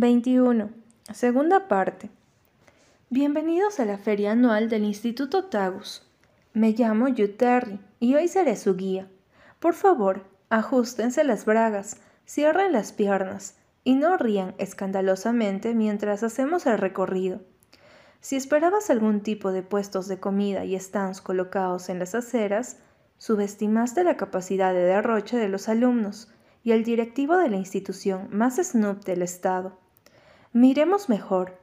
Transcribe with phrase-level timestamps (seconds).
[0.00, 0.70] 21.
[1.12, 2.10] Segunda parte.
[3.10, 6.02] Bienvenidos a la feria anual del Instituto Tagus.
[6.52, 9.08] Me llamo Terry y hoy seré su guía.
[9.60, 16.78] Por favor, ajustense las bragas, cierren las piernas y no rían escandalosamente mientras hacemos el
[16.78, 17.40] recorrido.
[18.20, 22.78] Si esperabas algún tipo de puestos de comida y stands colocados en las aceras,
[23.18, 26.32] subestimaste la capacidad de derroche de los alumnos
[26.64, 29.83] y el directivo de la institución más snoop del estado.
[30.54, 31.58] Miremos mejor.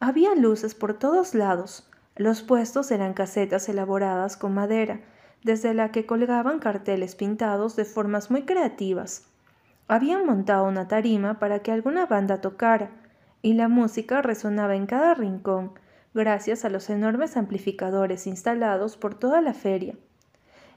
[0.00, 1.88] Había luces por todos lados.
[2.16, 5.02] Los puestos eran casetas elaboradas con madera,
[5.44, 9.28] desde la que colgaban carteles pintados de formas muy creativas.
[9.86, 12.90] Habían montado una tarima para que alguna banda tocara,
[13.40, 15.70] y la música resonaba en cada rincón,
[16.12, 19.94] gracias a los enormes amplificadores instalados por toda la feria.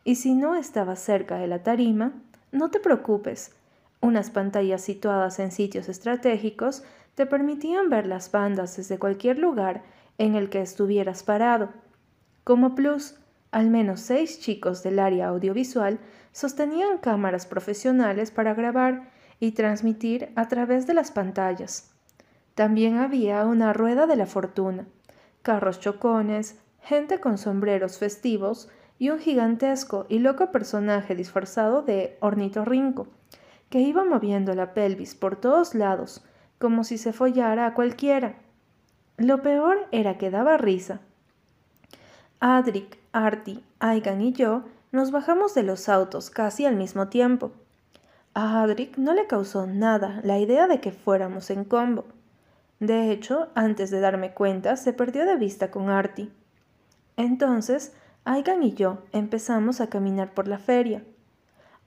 [0.04, 2.14] Y si no estabas cerca de la tarima,
[2.52, 3.56] no te preocupes.
[4.00, 6.84] Unas pantallas situadas en sitios estratégicos
[7.16, 9.84] te permitían ver las bandas desde cualquier lugar
[10.18, 11.70] en el que estuvieras parado.
[12.44, 13.16] Como plus,
[13.52, 16.00] al menos seis chicos del área audiovisual
[16.32, 21.92] sostenían cámaras profesionales para grabar y transmitir a través de las pantallas.
[22.56, 24.86] También había una rueda de la fortuna,
[25.42, 33.08] carros chocones, gente con sombreros festivos y un gigantesco y loco personaje disfrazado de ornitorrinco,
[33.70, 36.24] que iba moviendo la pelvis por todos lados,
[36.62, 38.36] como si se follara a cualquiera.
[39.18, 41.02] Lo peor era que daba risa.
[42.40, 47.52] Adric, Artie, Aigan y yo nos bajamos de los autos casi al mismo tiempo.
[48.34, 52.06] A Adric no le causó nada la idea de que fuéramos en combo.
[52.80, 56.30] De hecho, antes de darme cuenta, se perdió de vista con Artie.
[57.18, 61.04] Entonces, Aigan y yo empezamos a caminar por la feria.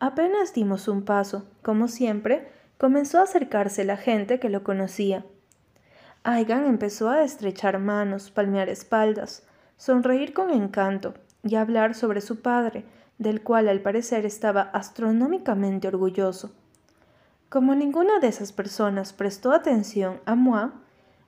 [0.01, 5.25] Apenas dimos un paso, como siempre, comenzó a acercarse la gente que lo conocía.
[6.23, 12.85] Aigan empezó a estrechar manos, palmear espaldas, sonreír con encanto y hablar sobre su padre,
[13.19, 16.53] del cual al parecer estaba astronómicamente orgulloso.
[17.49, 20.71] Como ninguna de esas personas prestó atención a Moi,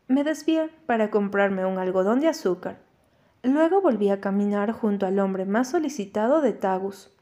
[0.08, 2.78] me desvié para comprarme un algodón de azúcar.
[3.42, 7.12] Luego volví a caminar junto al hombre más solicitado de Tagus.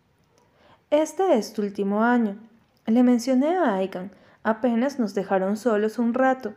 [0.91, 2.39] Este es tu último año.
[2.87, 4.11] Le mencioné a Aigan.
[4.43, 6.55] Apenas nos dejaron solos un rato.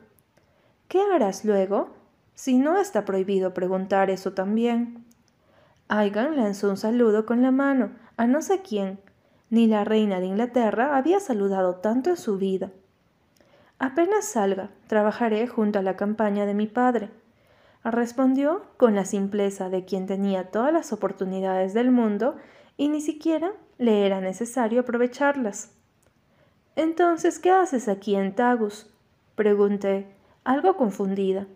[0.88, 1.90] ¿Qué harás luego?
[2.34, 5.06] Si no está prohibido preguntar eso también.
[5.88, 9.00] Aigan lanzó un saludo con la mano a no sé quién.
[9.50, 12.72] Ni la reina de Inglaterra había saludado tanto en su vida.
[13.80, 17.10] Apenas salga, trabajaré junto a la campaña de mi padre
[17.92, 22.36] respondió con la simpleza de quien tenía todas las oportunidades del mundo
[22.76, 25.72] y ni siquiera le era necesario aprovecharlas.
[26.78, 28.86] Entonces, ¿qué haces aquí en Tagus?
[29.36, 30.06] pregunté,
[30.44, 31.48] algo confundida.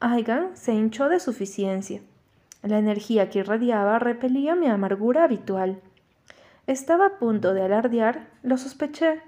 [0.00, 2.00] Aigan se hinchó de suficiencia.
[2.60, 5.80] La energía que irradiaba repelía mi amargura habitual.
[6.66, 9.22] Estaba a punto de alardear, lo sospeché.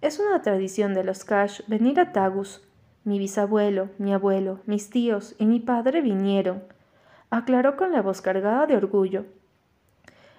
[0.00, 2.62] Es una tradición de los Cash venir a Tagus,
[3.04, 6.62] mi bisabuelo, mi abuelo, mis tíos y mi padre vinieron,
[7.28, 9.26] aclaró con la voz cargada de orgullo.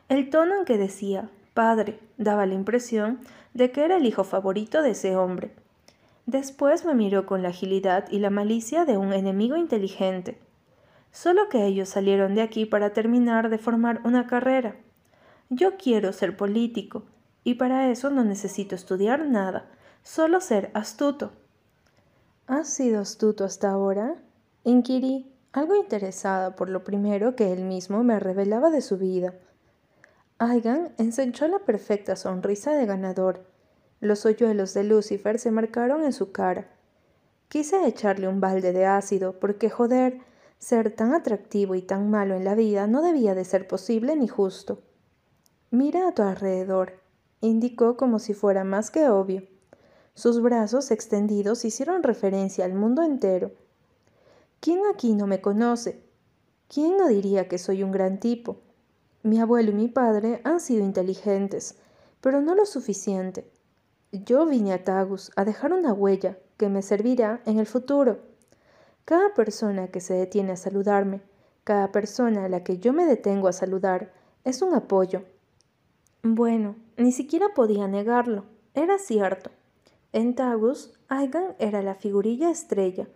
[0.07, 3.19] El tono en que decía padre daba la impresión
[3.53, 5.53] de que era el hijo favorito de ese hombre.
[6.25, 10.37] Después me miró con la agilidad y la malicia de un enemigo inteligente.
[11.11, 14.75] Solo que ellos salieron de aquí para terminar de formar una carrera.
[15.49, 17.03] Yo quiero ser político,
[17.43, 19.65] y para eso no necesito estudiar nada,
[20.03, 21.31] solo ser astuto.
[22.45, 24.15] ¿Has sido astuto hasta ahora?
[24.63, 29.33] Inquirí, algo interesada por lo primero que él mismo me revelaba de su vida.
[30.41, 33.45] Aigan ensanchó la perfecta sonrisa de ganador.
[33.99, 36.69] Los hoyuelos de Lucifer se marcaron en su cara.
[37.49, 40.21] Quise echarle un balde de ácido, porque joder,
[40.57, 44.29] ser tan atractivo y tan malo en la vida no debía de ser posible ni
[44.29, 44.81] justo.
[45.71, 46.93] Mira a tu alrededor,
[47.41, 49.43] indicó como si fuera más que obvio.
[50.13, 53.51] Sus brazos extendidos hicieron referencia al mundo entero.
[54.61, 56.01] ¿Quién aquí no me conoce?
[56.69, 58.61] ¿Quién no diría que soy un gran tipo?
[59.21, 61.77] Mi abuelo y mi padre han sido inteligentes,
[62.21, 63.51] pero no lo suficiente.
[64.11, 68.19] Yo vine a Tagus a dejar una huella que me servirá en el futuro.
[69.03, 71.21] Cada persona que se detiene a saludarme,
[71.65, 74.13] cada persona a la que yo me detengo a saludar,
[74.45, 75.23] es un apoyo.
[76.23, 78.45] Bueno, ni siquiera podía negarlo.
[78.73, 79.51] Era cierto.
[80.13, 83.07] En Tagus, Aigan era la figurilla estrella.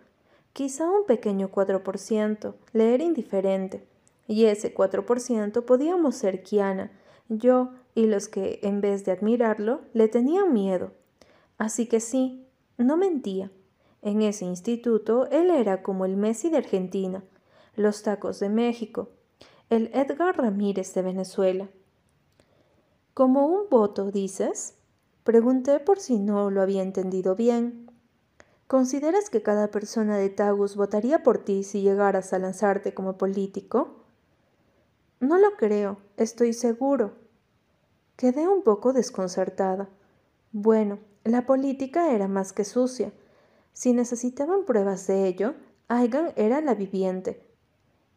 [0.52, 3.86] Quizá un pequeño 4% le era indiferente,
[4.26, 6.90] y ese 4% podíamos ser Kiana,
[7.28, 10.92] yo y los que, en vez de admirarlo, le tenían miedo.
[11.58, 12.40] Así que sí,
[12.76, 13.52] No mentía.
[14.02, 17.22] En ese instituto él era como el Messi de Argentina,
[17.76, 19.10] los tacos de México,
[19.70, 21.68] el Edgar Ramírez de Venezuela.
[23.14, 24.74] ¿Como un voto, dices?
[25.22, 27.90] Pregunté por si no lo había entendido bien.
[28.66, 34.03] ¿Consideras que cada persona de Tagus votaría por ti si llegaras a lanzarte como político?
[35.20, 37.12] No lo creo, estoy seguro.
[38.16, 39.88] Quedé un poco desconcertada.
[40.52, 43.12] Bueno, la política era más que sucia.
[43.72, 45.54] Si necesitaban pruebas de ello,
[45.88, 47.42] Aigan era la viviente.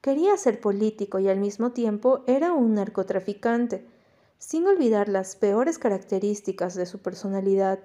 [0.02, 3.86] Quería ser político y al mismo tiempo era un narcotraficante,
[4.38, 7.80] sin olvidar las peores características de su personalidad.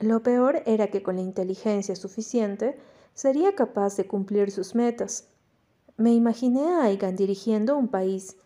[0.00, 2.78] Lo peor era que con la inteligencia suficiente
[3.14, 5.27] sería capaz de cumplir sus metas.
[5.98, 8.36] Me imaginé a Aigan dirigiendo un país,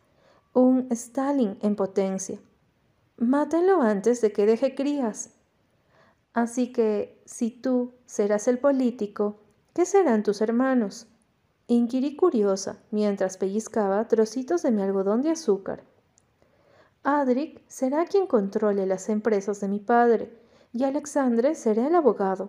[0.55, 2.41] un Stalin en potencia.
[3.19, 5.31] Mátenlo antes de que deje crías.
[6.33, 9.37] Así que, si tú serás el político,
[9.75, 11.09] ¿qué serán tus hermanos?
[11.67, 15.85] Inquirí curiosa mientras pellizcaba trocitos de mi algodón de azúcar.
[17.03, 20.33] Adric será quien controle las empresas de mi padre
[20.73, 22.49] y Alexandre será el abogado,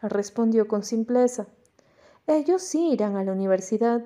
[0.00, 1.48] respondió con simpleza.
[2.26, 4.02] Ellos sí irán a la universidad.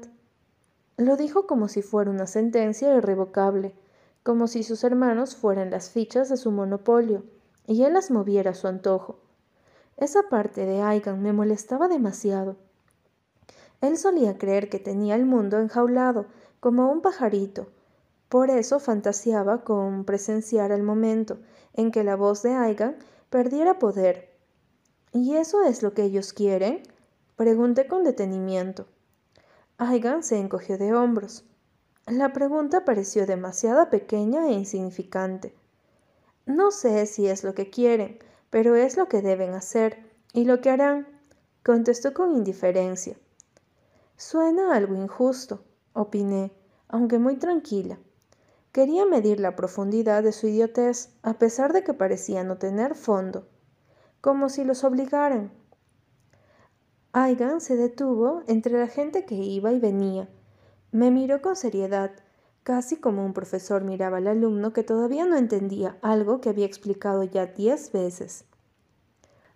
[1.02, 3.75] Lo dijo como si fuera una sentencia irrevocable,
[4.22, 7.25] como si sus hermanos fueran las fichas de su monopolio
[7.66, 9.19] y él las moviera a su antojo.
[9.96, 12.54] Esa parte de Aigan me molestaba demasiado.
[13.81, 16.26] Él solía creer que tenía el mundo enjaulado,
[16.60, 17.66] como un pajarito.
[18.28, 21.38] Por eso fantaseaba con presenciar el momento
[21.72, 22.94] en que la voz de Aigan
[23.28, 24.31] perdiera poder.
[25.12, 26.84] ¿Y eso es lo que ellos quieren?
[27.34, 28.87] Pregunté con detenimiento.
[29.84, 31.44] Aigan se encogió de hombros.
[32.06, 35.56] La pregunta pareció demasiado pequeña e insignificante.
[36.46, 38.19] No sé si es lo que quieren,
[38.49, 41.08] pero es lo que deben hacer y lo que harán,
[41.64, 43.17] contestó con indiferencia.
[44.17, 45.64] Suena algo injusto,
[45.94, 46.52] opiné,
[46.87, 47.99] aunque muy tranquila.
[48.70, 53.49] Quería medir la profundidad de su idiotez, a pesar de que parecía no tener fondo,
[54.20, 55.50] como si los obligaran.
[57.12, 60.29] Aigan se detuvo entre la gente que iba y venía.
[60.93, 62.12] Me miró con seriedad
[62.62, 67.25] casi como un profesor miraba al alumno que todavía no entendía algo que había explicado
[67.25, 68.44] ya diez veces.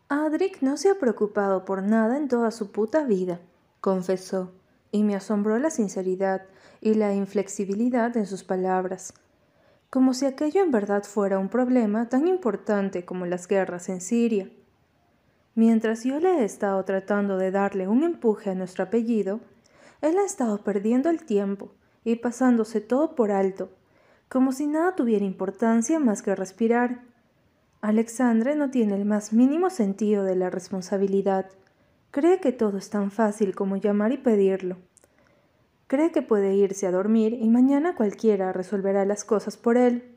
[0.09, 3.41] Adric no se ha preocupado por nada en toda su puta vida,
[3.81, 4.53] confesó,
[4.93, 6.43] y me asombró la sinceridad
[6.81, 9.15] y la inflexibilidad en sus palabras,
[9.91, 14.51] como si aquello en verdad fuera un problema tan importante como las guerras en Siria.
[15.57, 19.41] Mientras yo le he estado tratando de darle un empuje a nuestro apellido,
[20.03, 21.73] él ha estado perdiendo el tiempo
[22.05, 23.71] y pasándose todo por alto,
[24.29, 27.01] como si nada tuviera importancia más que respirar.
[27.81, 31.47] Alexandre no tiene el más mínimo sentido de la responsabilidad.
[32.11, 34.77] Cree que todo es tan fácil como llamar y pedirlo.
[35.87, 40.17] Cree que puede irse a dormir y mañana cualquiera resolverá las cosas por él.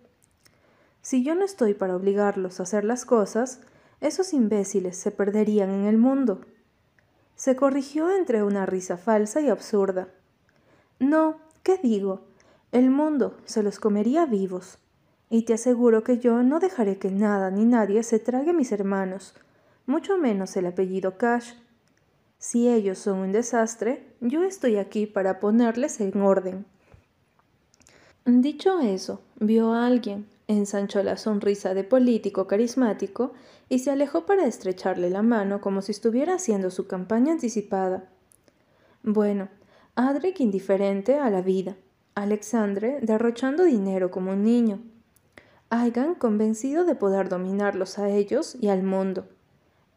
[1.02, 3.62] Si yo no estoy para obligarlos a hacer las cosas,
[4.02, 6.42] esos imbéciles se perderían en el mundo.
[7.36, 10.10] Se corrigió entre una risa falsa y absurda.
[11.00, 12.22] No, ¿Qué digo?
[12.72, 14.80] El mundo se los comería vivos.
[15.30, 18.72] Y te aseguro que yo no dejaré que nada ni nadie se trague a mis
[18.72, 19.36] hermanos,
[19.86, 21.54] mucho menos el apellido Cash.
[22.40, 26.66] Si ellos son un desastre, yo estoy aquí para ponerles en orden.
[28.26, 33.34] Dicho eso, vio a alguien, ensanchó la sonrisa de político carismático
[33.70, 38.10] y se alejó para estrecharle la mano como si estuviera haciendo su campaña anticipada.
[39.04, 39.48] Bueno,
[39.96, 41.78] Adric indiferente a la vida,
[42.16, 44.82] Alexandre derrochando dinero como un niño,
[45.72, 49.28] Aigan convencido de poder dominarlos a ellos y al mundo.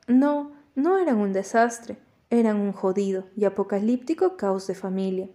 [0.07, 1.97] No, no eran un desastre,
[2.29, 5.31] eran un jodido y apocalíptico caos de familia.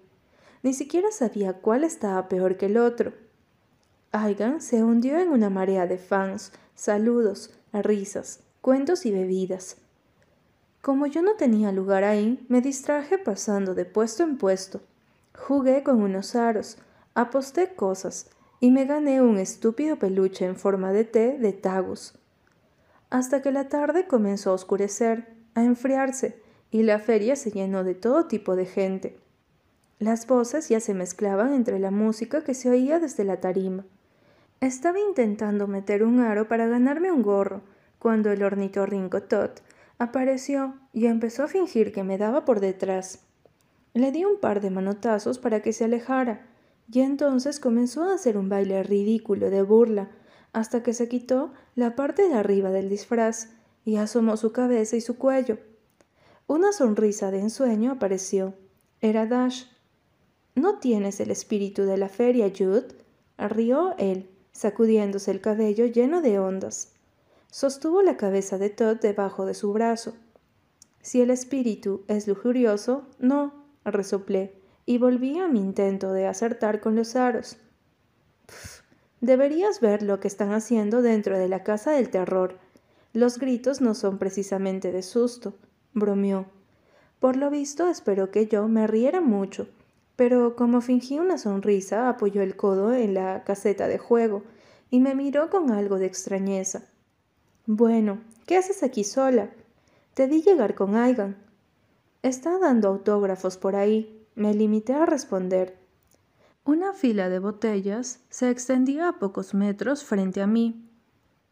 [0.61, 3.13] Ni siquiera sabía cuál estaba peor que el otro.
[4.11, 9.77] Aigan se hundió en una marea de fans, saludos, risas, cuentos y bebidas.
[10.81, 14.79] Como yo no tenía lugar ahí, me distraje pasando de puesto en puesto.
[15.35, 16.77] Jugué con unos aros,
[17.15, 18.29] aposté cosas
[18.59, 22.13] y me gané un estúpido peluche en forma de té de Tagus.
[23.09, 27.95] Hasta que la tarde comenzó a oscurecer, a enfriarse, y la feria se llenó de
[27.95, 29.19] todo tipo de gente.
[29.99, 33.85] Las voces ya se mezclaban entre la música que se oía desde la tarima.
[34.59, 37.61] Estaba intentando meter un aro para ganarme un gorro,
[37.99, 39.61] cuando el ornitorrinco Tot
[39.99, 43.23] Apareció y empezó a fingir que me daba por detrás.
[43.93, 46.45] Le di un par de manotazos para que se alejara,
[46.91, 50.09] y entonces comenzó a hacer un baile ridículo de burla,
[50.53, 53.49] hasta que se quitó la parte de arriba del disfraz
[53.85, 55.57] y asomó su cabeza y su cuello.
[56.45, 58.53] Una sonrisa de ensueño apareció.
[59.01, 59.65] Era Dash.
[60.55, 62.87] ¿No tienes el espíritu de la feria, Jude?
[63.37, 66.93] rió él, sacudiéndose el cabello lleno de ondas.
[67.51, 70.15] Sostuvo la cabeza de Todd debajo de su brazo.
[70.99, 73.53] Si el espíritu es lujurioso, no,
[73.85, 77.57] resoplé, y volví a mi intento de acertar con los aros.
[79.21, 82.57] deberías ver lo que están haciendo dentro de la casa del terror.
[83.13, 85.53] Los gritos no son precisamente de susto,
[85.93, 86.47] bromeó.
[87.19, 89.67] Por lo visto esperó que yo me riera mucho,
[90.17, 94.43] pero como fingí una sonrisa, apoyó el codo en la caseta de juego
[94.89, 96.81] y me miró con algo de extrañeza.
[97.67, 99.51] Bueno, ¿qué haces aquí sola?
[100.15, 101.37] Te di llegar con Aigan.
[102.23, 104.25] Está dando autógrafos por ahí.
[104.33, 105.77] Me limité a responder.
[106.65, 110.83] Una fila de botellas se extendía a pocos metros frente a mí.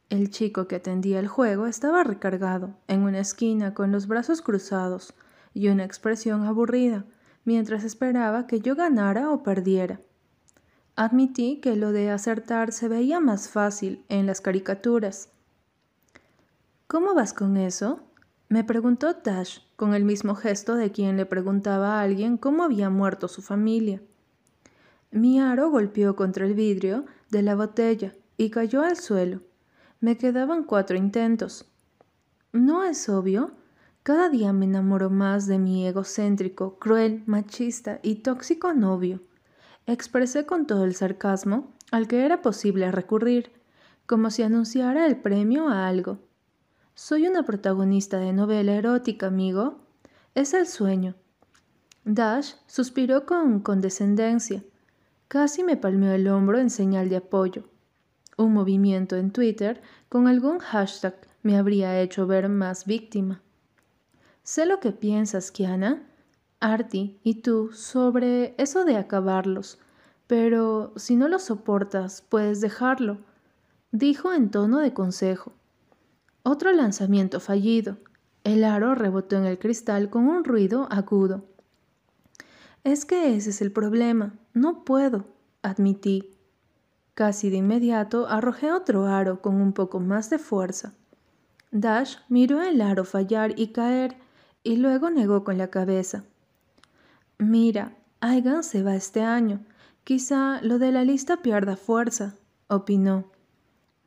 [0.10, 5.14] El chico que atendía el juego estaba recargado, en una esquina con los brazos cruzados
[5.54, 7.06] y una expresión aburrida,
[7.46, 10.02] mientras esperaba que yo ganara o perdiera.
[10.98, 15.30] Admití que lo de acertar se veía más fácil en las caricaturas,
[16.88, 18.00] ¿Cómo vas con eso?
[18.48, 22.92] me preguntó Tash con el mismo gesto de quien le preguntaba a alguien cómo había
[22.92, 24.04] muerto su familia.
[25.10, 29.42] Mi aro golpeó contra el vidrio de la botella y cayó al suelo.
[30.00, 31.66] Me quedaban cuatro intentos.
[32.54, 33.52] ¿No es obvio?
[34.06, 39.24] Cada día me enamoro más de mi egocéntrico, cruel, machista y tóxico novio.
[39.88, 43.52] Expresé con todo el sarcasmo al que era posible recurrir,
[44.06, 46.20] como si anunciara el premio a algo.
[46.94, 49.80] Soy una protagonista de novela erótica, amigo.
[50.36, 51.16] Es el sueño.
[52.04, 54.64] Dash suspiró con condescendencia.
[55.28, 57.64] Casi me palmeó el hombro en señal de apoyo.
[58.38, 63.42] Un movimiento en Twitter con algún hashtag me habría hecho ver más víctima.
[64.46, 66.04] Sé lo que piensas, Kiana,
[66.60, 69.80] Artie y tú sobre eso de acabarlos,
[70.28, 73.18] pero si no lo soportas, puedes dejarlo,
[73.92, 75.52] dijo en tono de consejo.
[76.44, 77.98] Otro lanzamiento fallido.
[78.44, 81.44] El aro rebotó en el cristal con un ruido agudo.
[82.84, 84.36] Es que ese es el problema.
[84.54, 85.26] No puedo,
[85.64, 86.38] admití.
[87.16, 90.94] Casi de inmediato arrojé otro aro con un poco más de fuerza.
[91.72, 94.16] Dash miró el aro fallar y caer,
[94.66, 96.26] y luego negó con la cabeza.
[97.38, 99.62] Mira, Aigan se va este año.
[100.04, 102.36] Quizá lo de la lista pierda fuerza,
[102.68, 103.32] opinó.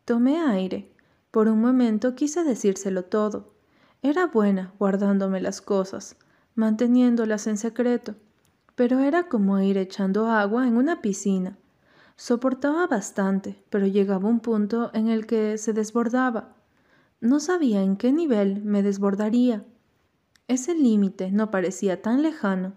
[0.04, 0.92] Tomé aire.
[1.30, 3.54] Por un momento quise decírselo todo.
[4.02, 6.16] Era buena guardándome las cosas,
[6.54, 8.14] manteniéndolas en secreto,
[8.74, 11.56] pero era como ir echando agua en una piscina.
[12.16, 16.56] Soportaba bastante, pero llegaba un punto en el que se desbordaba.
[17.20, 19.64] No sabía en qué nivel me desbordaría.
[20.48, 22.72] Ese límite no parecía tan lejano.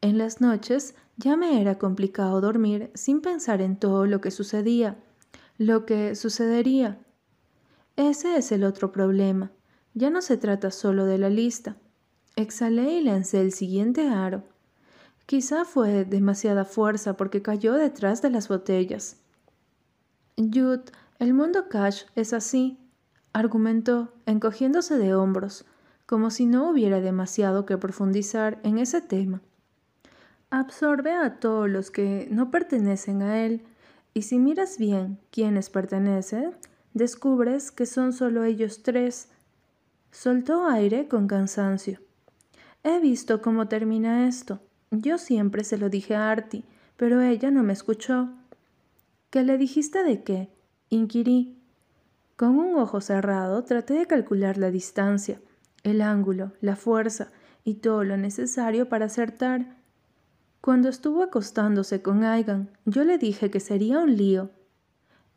[0.00, 4.98] En las noches ya me era complicado dormir sin pensar en todo lo que sucedía,
[5.58, 6.98] lo que sucedería.
[7.96, 9.52] Ese es el otro problema.
[9.94, 11.76] Ya no se trata solo de la lista.
[12.36, 14.44] Exhalé y lancé el siguiente aro.
[15.26, 19.18] Quizá fue demasiada fuerza porque cayó detrás de las botellas.
[20.36, 20.84] Jude,
[21.18, 22.78] el mundo cash es así,
[23.32, 25.64] argumentó, encogiéndose de hombros,
[26.08, 29.42] como si no hubiera demasiado que profundizar en ese tema.
[30.48, 33.62] Absorbe a todos los que no pertenecen a él,
[34.14, 36.52] y si miras bien quiénes pertenecen,
[36.94, 39.28] descubres que son solo ellos tres.
[40.10, 42.00] Soltó aire con cansancio.
[42.84, 44.60] He visto cómo termina esto.
[44.90, 46.64] Yo siempre se lo dije a Artie,
[46.96, 48.30] pero ella no me escuchó.
[49.28, 50.48] ¿Qué le dijiste de qué?
[50.88, 51.58] inquirí.
[52.36, 55.38] Con un ojo cerrado traté de calcular la distancia,
[55.82, 57.30] el ángulo, la fuerza
[57.64, 59.76] y todo lo necesario para acertar.
[60.60, 64.50] Cuando estuvo acostándose con Aigan, yo le dije que sería un lío.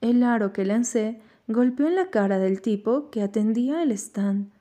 [0.02, 1.22] El aro que lancé
[1.52, 4.52] Golpeó en la cara del tipo que atendía el stand.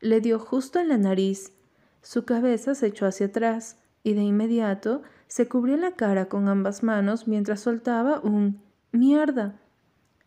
[0.00, 1.52] Le dio justo en la nariz.
[2.02, 6.82] Su cabeza se echó hacia atrás y de inmediato se cubrió la cara con ambas
[6.82, 8.60] manos mientras soltaba un
[8.90, 9.54] mierda.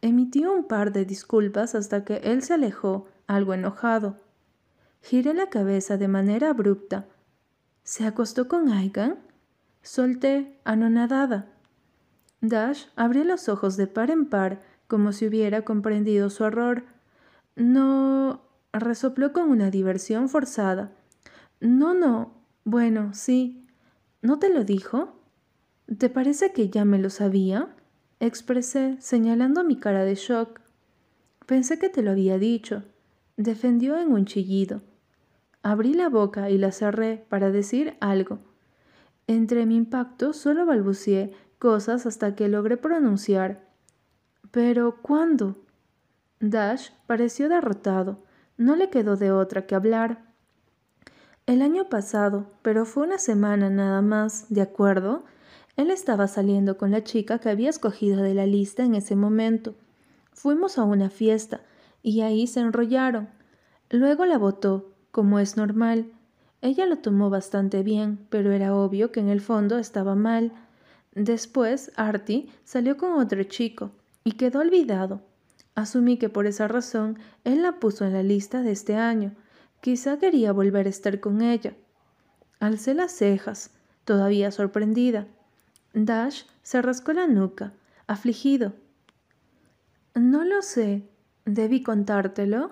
[0.02, 4.16] Emitió un par de disculpas hasta que él se alejó, algo enojado.
[5.02, 7.06] Giré la cabeza de manera abrupta.
[7.84, 9.20] ¿Se acostó con Aigan?
[9.82, 11.48] Solté, anonadada.
[12.42, 16.84] Dash abrió los ojos de par en par como si hubiera comprendido su error.
[17.56, 18.42] No.
[18.74, 20.92] resopló con una diversión forzada.
[21.60, 22.34] No, no.
[22.64, 23.68] Bueno, sí.
[24.22, 25.20] ¿No te lo dijo?
[25.98, 27.70] ¿Te parece que ya me lo sabía?
[28.20, 30.60] expresé, señalando mi cara de shock.
[31.46, 32.84] Pensé que te lo había dicho.
[33.38, 34.82] Defendió en un chillido.
[35.62, 38.40] Abrí la boca y la cerré para decir algo.
[39.28, 43.68] Entre mi impacto solo balbuceé cosas hasta que logré pronunciar.
[44.52, 45.58] Pero ¿cuándo?
[46.40, 48.24] Dash pareció derrotado.
[48.58, 50.24] No le quedó de otra que hablar.
[51.46, 55.26] El año pasado, pero fue una semana nada más, ¿de acuerdo?
[55.76, 59.76] Él estaba saliendo con la chica que había escogido de la lista en ese momento.
[60.32, 61.62] Fuimos a una fiesta
[62.06, 63.30] y ahí se enrollaron.
[63.90, 66.12] Luego la votó, como es normal.
[66.62, 70.52] Ella lo tomó bastante bien, pero era obvio que en el fondo estaba mal.
[71.16, 73.90] Después, Artie salió con otro chico
[74.24, 75.24] y quedó olvidado.
[75.74, 79.34] Asumí que por esa razón él la puso en la lista de este año.
[79.82, 81.74] Quizá quería volver a estar con ella.
[82.60, 83.72] Alcé las cejas,
[84.04, 85.26] todavía sorprendida.
[85.96, 87.74] Dash se rascó la nuca,
[88.06, 88.74] afligido.
[90.14, 91.10] No lo sé.
[91.46, 92.72] ¿Debí contártelo?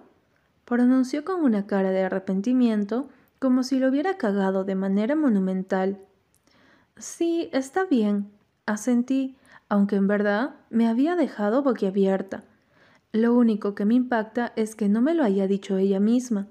[0.66, 6.00] pronunció con una cara de arrepentimiento, como si lo hubiera cagado de manera monumental.
[6.98, 8.32] Sí, está bien,
[8.66, 9.38] asentí,
[9.70, 12.44] aunque en verdad me había dejado boquiabierta.
[13.12, 16.48] Lo único que me impacta es que no me lo haya dicho ella misma.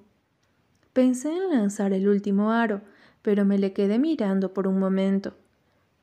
[0.93, 2.83] Pensé en lanzar el último aro,
[3.23, 5.35] pero me le quedé mirando por un momento.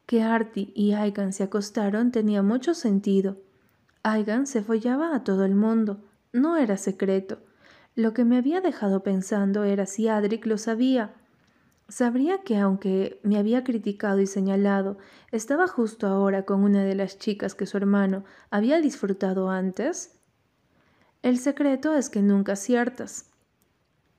[0.06, 3.38] Que Artie y Aigan se acostaron tenía mucho sentido.
[4.04, 7.40] Aigan se follaba a todo el mundo, no era secreto.
[7.96, 11.14] Lo que me había dejado pensando era si Adric lo sabía.
[11.88, 14.98] ¿Sabría que aunque me había criticado y señalado,
[15.32, 20.20] estaba justo ahora con una de las chicas que su hermano había disfrutado antes?
[21.24, 23.32] El secreto es que nunca aciertas.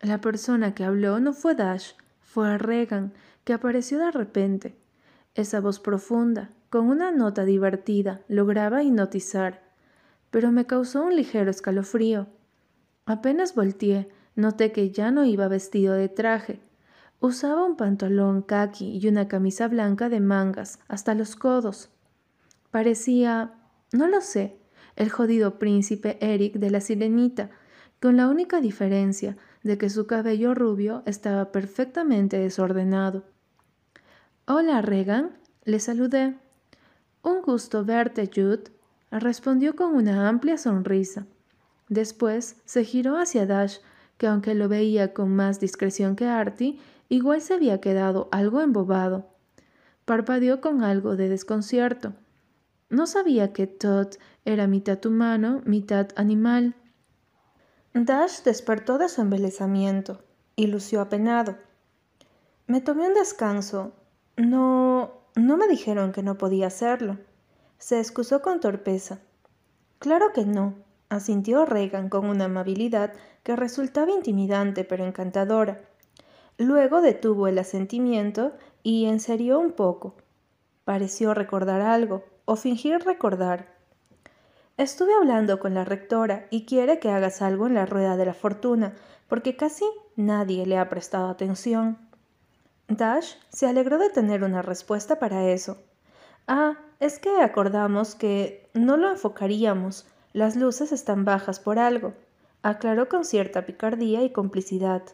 [0.01, 3.13] La persona que habló no fue Dash, fue Regan,
[3.45, 4.77] que apareció de repente.
[5.35, 9.70] Esa voz profunda, con una nota divertida, lograba hipnotizar,
[10.31, 12.29] pero me causó un ligero escalofrío.
[13.07, 16.61] Apenas volteé, noté que ya no iba vestido de traje.
[17.19, 21.91] Usaba un pantalón khaki y una camisa blanca de mangas hasta los codos.
[22.71, 23.53] Parecía,
[23.93, 24.57] no lo sé,
[24.97, 27.51] el jodido príncipe Eric de la sirenita,
[28.01, 33.25] con la única diferencia de que su cabello rubio estaba perfectamente desordenado.
[34.47, 36.39] Hola, Regan, le saludé.
[37.23, 38.73] Un gusto verte, Jude,
[39.19, 41.27] respondió con una amplia sonrisa.
[41.89, 43.79] Después se giró hacia Dash,
[44.17, 49.27] que aunque lo veía con más discreción que Artie, igual se había quedado algo embobado.
[50.05, 52.13] Parpadeó con algo de desconcierto.
[52.89, 56.75] No sabía que Todd era mitad humano, mitad animal.
[57.95, 60.23] Dash despertó de su embelezamiento
[60.55, 61.57] y lució apenado.
[62.67, 63.93] Me tomé un descanso
[64.37, 65.11] no.
[65.35, 67.19] no me dijeron que no podía hacerlo.
[67.81, 69.21] Se excusó con torpeza.
[69.99, 70.75] Claro que no,
[71.09, 75.81] asintió Regan con una amabilidad que resultaba intimidante pero encantadora.
[76.59, 80.15] Luego detuvo el asentimiento y enserió un poco.
[80.85, 83.75] Pareció recordar algo, o fingir recordar.
[84.77, 88.35] Estuve hablando con la rectora y quiere que hagas algo en la rueda de la
[88.35, 88.95] fortuna,
[89.27, 91.97] porque casi nadie le ha prestado atención.
[92.89, 95.79] Dash se alegró de tener una respuesta para eso.
[96.53, 100.05] Ah, es que acordamos que no lo enfocaríamos.
[100.33, 102.13] Las luces están bajas por algo,
[102.63, 105.05] aclaró con cierta picardía y complicidad.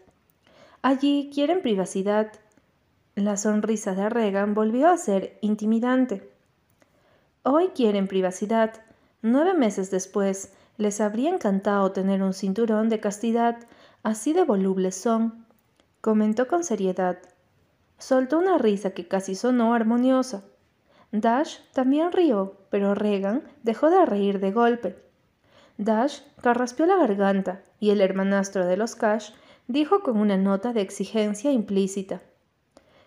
[0.81, 2.33] Allí quieren privacidad.
[3.17, 6.27] La sonrisa de Regan volvió a ser intimidante.
[7.43, 8.73] Hoy quieren privacidad.
[9.21, 13.59] Nueve meses después, les habría encantado tener un cinturón de castidad,
[14.03, 15.45] así de volubles son,
[16.01, 17.19] comentó con seriedad.
[17.99, 20.43] Soltó una risa que casi sonó armoniosa.
[21.21, 24.97] Dash también rió, pero Regan dejó de reír de golpe.
[25.79, 29.31] Dash carraspeó la garganta y el hermanastro de los Cash
[29.69, 32.23] dijo con una nota de exigencia implícita.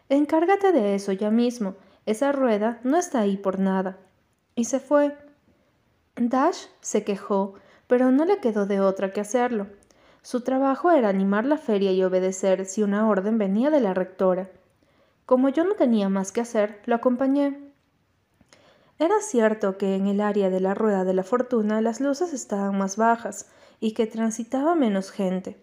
[0.09, 3.97] Encárgate de eso ya mismo, esa rueda no está ahí por nada.
[4.55, 5.15] Y se fue.
[6.15, 7.55] Dash se quejó,
[7.87, 9.67] pero no le quedó de otra que hacerlo.
[10.21, 14.49] Su trabajo era animar la feria y obedecer si una orden venía de la rectora.
[15.25, 17.68] Como yo no tenía más que hacer, lo acompañé.
[18.99, 22.77] Era cierto que en el área de la rueda de la fortuna las luces estaban
[22.77, 23.47] más bajas
[23.79, 25.57] y que transitaba menos gente.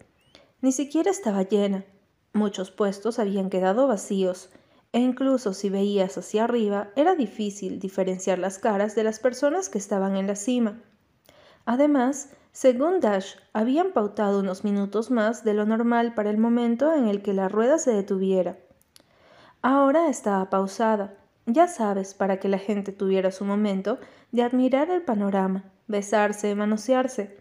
[0.61, 1.85] Ni siquiera estaba llena.
[2.33, 4.49] Muchos puestos habían quedado vacíos,
[4.91, 9.77] e incluso si veías hacia arriba era difícil diferenciar las caras de las personas que
[9.77, 10.81] estaban en la cima.
[11.65, 17.07] Además, según Dash, habían pautado unos minutos más de lo normal para el momento en
[17.07, 18.57] el que la rueda se detuviera.
[19.61, 21.13] Ahora estaba pausada,
[21.47, 23.99] ya sabes, para que la gente tuviera su momento
[24.33, 27.37] de admirar el panorama, besarse, manosearse.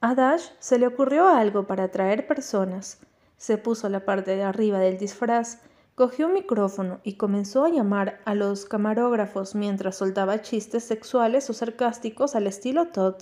[0.00, 3.00] A Dash se le ocurrió algo para atraer personas.
[3.36, 5.60] Se puso la parte de arriba del disfraz,
[5.94, 11.52] cogió un micrófono y comenzó a llamar a los camarógrafos mientras soltaba chistes sexuales o
[11.52, 13.16] sarcásticos al estilo Todd.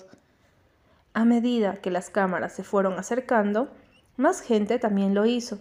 [1.12, 3.68] A medida que las cámaras se fueron acercando,
[4.16, 5.58] más gente también lo hizo.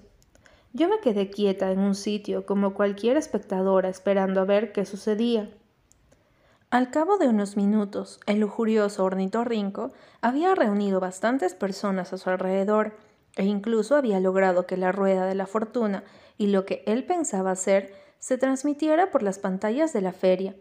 [0.74, 5.50] Yo me quedé quieta en un sitio como cualquier espectadora esperando a ver qué sucedía.
[6.70, 12.96] Al cabo de unos minutos, el lujurioso ornitorrinco había reunido bastantes personas a su alrededor
[13.36, 16.06] e incluso había logrado que la rueda de la fortuna
[16.38, 20.56] y lo que él pensaba hacer se transmitiera por las pantallas de la feria.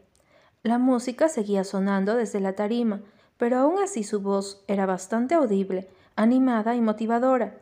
[0.65, 3.03] La música seguía sonando desde la tarima,
[3.37, 7.61] pero aún así su voz era bastante audible, animada y motivadora.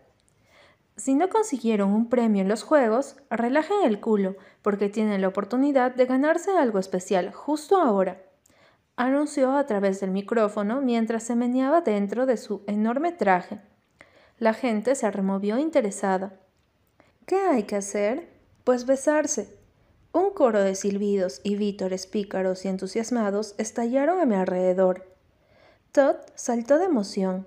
[0.98, 5.94] Si no consiguieron un premio en los juegos, relajen el culo, porque tienen la oportunidad
[5.94, 8.28] de ganarse algo especial justo ahora
[8.98, 13.60] anunció a través del micrófono mientras se meneaba dentro de su enorme traje.
[14.38, 16.40] La gente se removió interesada.
[17.24, 18.28] ¿Qué hay que hacer?
[18.64, 19.56] Pues besarse.
[20.12, 25.16] Un coro de silbidos y vítores pícaros y entusiasmados estallaron a mi alrededor.
[25.92, 27.46] Todd saltó de emoción.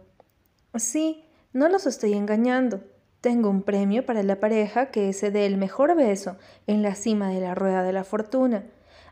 [0.76, 2.82] Sí, no los estoy engañando.
[3.22, 7.30] Tengo un premio para la pareja que se dé el mejor beso en la cima
[7.30, 8.66] de la rueda de la fortuna.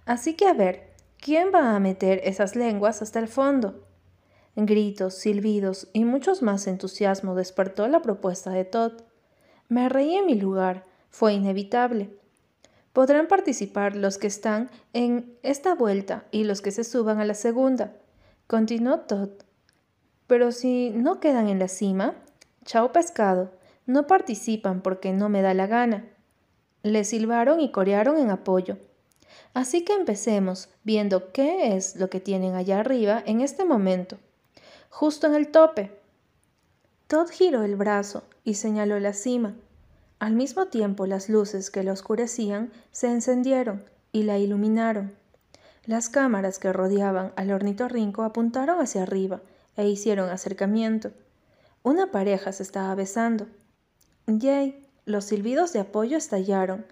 [0.06, 0.89] Así que a ver,
[1.22, 3.84] ¿Quién va a meter esas lenguas hasta el fondo?
[4.56, 8.93] Gritos, silbidos y muchos más entusiasmo despertó la propuesta de Todd.
[9.67, 12.10] Me reí en mi lugar, fue inevitable.
[12.93, 17.34] Podrán participar los que están en esta vuelta y los que se suban a la
[17.34, 17.93] segunda,
[18.48, 19.30] continuó Todd.
[20.26, 22.15] Pero si no quedan en la cima,
[22.63, 23.52] chao pescado,
[23.89, 26.06] no participan porque no me da la gana.
[26.84, 28.78] Le silbaron y corearon en apoyo.
[29.56, 34.19] Así que empecemos viendo qué es lo que tienen allá arriba en este momento,
[34.91, 35.91] justo en el tope.
[37.08, 39.56] Todd giró el brazo y señaló la cima.
[40.19, 45.15] Al mismo tiempo las luces que la oscurecían se encendieron y la iluminaron.
[45.86, 49.41] Las cámaras que rodeaban al ornitorrinco apuntaron hacia arriba
[49.75, 51.12] e hicieron acercamiento.
[51.82, 53.47] Una pareja se estaba besando.
[54.38, 56.86] Yay, los silbidos de apoyo estallaron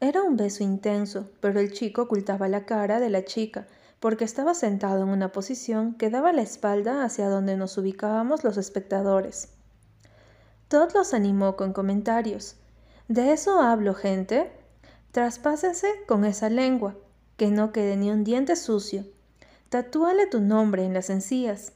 [0.00, 3.66] era un beso intenso, pero el chico ocultaba la cara de la chica
[4.00, 8.58] porque estaba sentado en una posición que daba la espalda hacia donde nos ubicábamos los
[8.58, 9.48] espectadores.
[10.68, 12.56] Todd los animó con comentarios.
[13.08, 14.52] De eso hablo, gente.
[15.10, 16.96] Traspásense con esa lengua,
[17.38, 19.04] que no quede ni un diente sucio.
[19.70, 21.72] Tatúale tu nombre en las encías.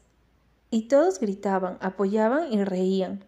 [0.71, 3.25] Y todos gritaban, apoyaban y reían,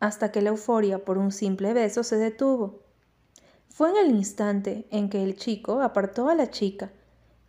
[0.00, 2.80] hasta que la euforia por un simple beso se detuvo.
[3.68, 6.90] Fue en el instante en que el chico apartó a la chica.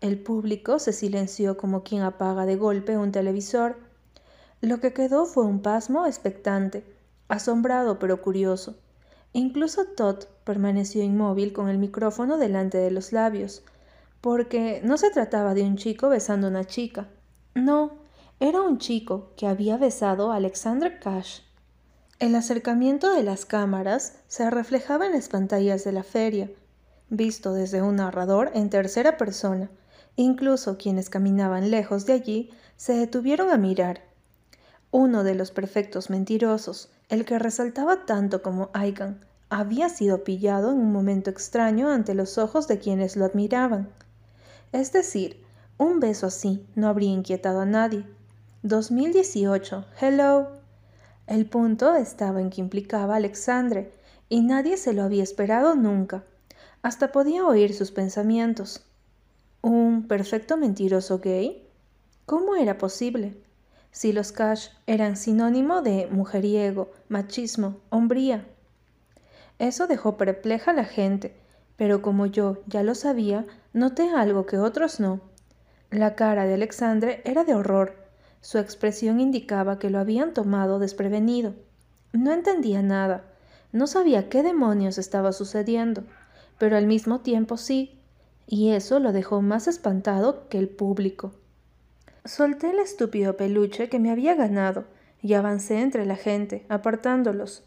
[0.01, 3.77] El público se silenció como quien apaga de golpe un televisor.
[4.61, 6.85] Lo que quedó fue un pasmo expectante,
[7.27, 8.77] asombrado pero curioso.
[9.33, 13.63] Incluso Todd permaneció inmóvil con el micrófono delante de los labios,
[14.19, 17.07] porque no se trataba de un chico besando a una chica.
[17.55, 17.99] No,
[18.39, 21.41] era un chico que había besado a Alexander Cash.
[22.21, 26.51] El acercamiento de las cámaras se reflejaba en las pantallas de la feria,
[27.09, 29.71] visto desde un narrador en tercera persona.
[30.17, 34.03] Incluso quienes caminaban lejos de allí se detuvieron a mirar.
[34.91, 40.77] Uno de los perfectos mentirosos, el que resaltaba tanto como Aigan, había sido pillado en
[40.77, 43.89] un momento extraño ante los ojos de quienes lo admiraban.
[44.73, 45.43] Es decir,
[45.79, 48.05] un beso así no habría inquietado a nadie.
[48.61, 49.85] 2018.
[49.99, 50.60] Hello.
[51.27, 53.91] El punto estaba en que implicaba a Alexandre,
[54.29, 56.23] y nadie se lo había esperado nunca.
[56.83, 58.83] Hasta podía oír sus pensamientos.
[59.61, 61.67] ¿Un perfecto mentiroso gay?
[62.25, 63.35] ¿Cómo era posible?
[63.91, 68.45] Si los Cash eran sinónimo de mujeriego, machismo, hombría.
[69.59, 71.35] Eso dejó perpleja a la gente,
[71.75, 75.19] pero como yo ya lo sabía, noté algo que otros no.
[75.89, 78.00] La cara de Alexandre era de horror,
[78.41, 81.53] su expresión indicaba que lo habían tomado desprevenido.
[82.11, 83.23] No entendía nada,
[83.71, 86.03] no sabía qué demonios estaba sucediendo,
[86.57, 87.99] pero al mismo tiempo sí,
[88.47, 91.31] y eso lo dejó más espantado que el público.
[92.25, 94.85] Solté el estúpido peluche que me había ganado
[95.21, 97.63] y avancé entre la gente, apartándolos.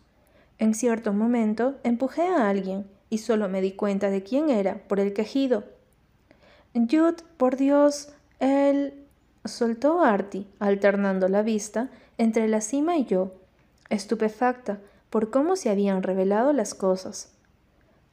[0.58, 5.00] En cierto momento empujé a alguien y solo me di cuenta de quién era por
[5.00, 5.64] el quejido.
[6.74, 9.03] Jude, por Dios, él
[9.44, 13.32] soltó Artie, alternando la vista entre la cima y yo,
[13.90, 14.78] estupefacta
[15.10, 17.32] por cómo se habían revelado las cosas.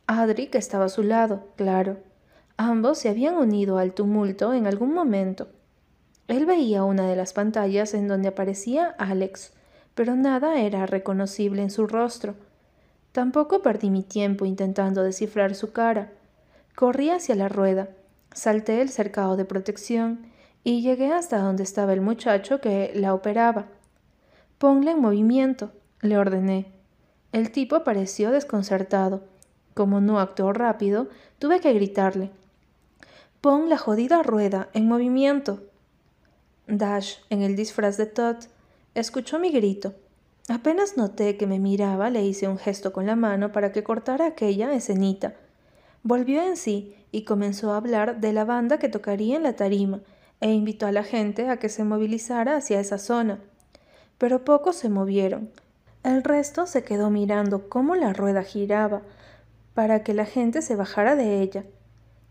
[0.08, 1.98] Adric estaba a su lado, claro.
[2.58, 5.48] Ambos se habían unido al tumulto en algún momento.
[6.28, 9.54] Él veía una de las pantallas en donde aparecía Alex,
[9.96, 12.36] pero nada era reconocible en su rostro.
[13.12, 16.12] Tampoco perdí mi tiempo intentando descifrar su cara.
[16.76, 17.90] Corrí hacia la rueda,
[18.34, 20.31] salté el cercado de protección
[20.64, 23.68] y llegué hasta donde estaba el muchacho que la operaba.
[24.58, 25.72] Ponla en movimiento,
[26.02, 26.72] le ordené.
[27.32, 29.24] El tipo pareció desconcertado.
[29.74, 31.08] Como no actuó rápido,
[31.40, 32.30] tuve que gritarle.
[33.40, 35.64] Pon la jodida rueda en movimiento.
[36.68, 38.38] Dash, en el disfraz de Todd,
[38.94, 39.96] escuchó mi grito.
[40.48, 44.28] Apenas noté que me miraba, le hice un gesto con la mano para que cortara
[44.28, 45.34] aquella escenita.
[46.04, 50.02] Volvió en sí y comenzó a hablar de la banda que tocaría en la tarima,
[50.42, 53.40] e invitó a la gente a que se movilizara hacia esa zona.
[54.18, 55.50] Pero pocos se movieron.
[56.04, 59.04] El resto se quedó mirando cómo la rueda giraba
[59.74, 61.64] para que la gente se bajara de ella.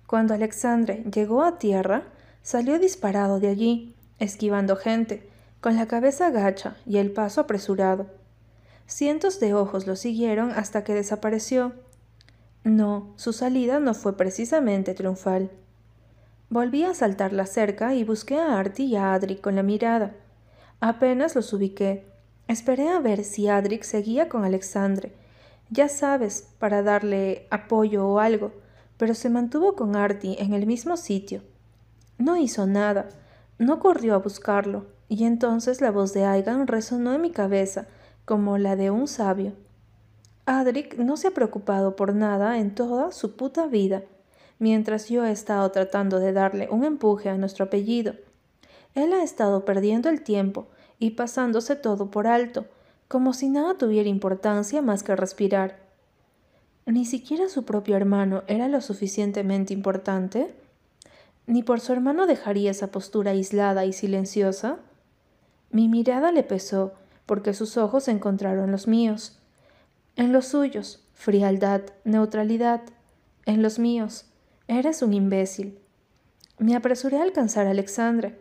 [0.06, 2.02] Cuando Alexandre llegó a tierra,
[2.42, 5.28] salió disparado de allí, esquivando gente,
[5.60, 8.06] con la cabeza gacha y el paso apresurado.
[8.86, 11.72] Cientos de ojos lo siguieron hasta que desapareció.
[12.64, 15.50] No, su salida no fue precisamente triunfal.
[16.52, 20.16] Volví a saltar la cerca y busqué a Artie y a Adric con la mirada.
[20.80, 22.10] Apenas los ubiqué.
[22.48, 25.14] Esperé a ver si Adric seguía con Alexandre.
[25.70, 28.50] Ya sabes, para darle apoyo o algo,
[28.96, 31.42] pero se mantuvo con Artie en el mismo sitio.
[32.18, 33.08] No hizo nada,
[33.58, 37.86] no corrió a buscarlo, y entonces la voz de Aigan resonó en mi cabeza
[38.24, 39.52] como la de un sabio.
[40.46, 44.02] Adric no se ha preocupado por nada en toda su puta vida
[44.60, 48.14] mientras yo he estado tratando de darle un empuje a nuestro apellido.
[48.94, 50.68] Él ha estado perdiendo el tiempo
[51.00, 52.66] y pasándose todo por alto,
[53.08, 55.78] como si nada tuviera importancia más que respirar.
[56.86, 60.54] Ni siquiera su propio hermano era lo suficientemente importante.
[61.46, 64.78] Ni por su hermano dejaría esa postura aislada y silenciosa.
[65.70, 66.92] Mi mirada le pesó,
[67.26, 69.38] porque sus ojos encontraron los míos.
[70.16, 72.82] En los suyos, frialdad, neutralidad.
[73.46, 74.29] En los míos,
[74.72, 75.80] Eres un imbécil.
[76.60, 78.38] Me apresuré a alcanzar a Alexandre.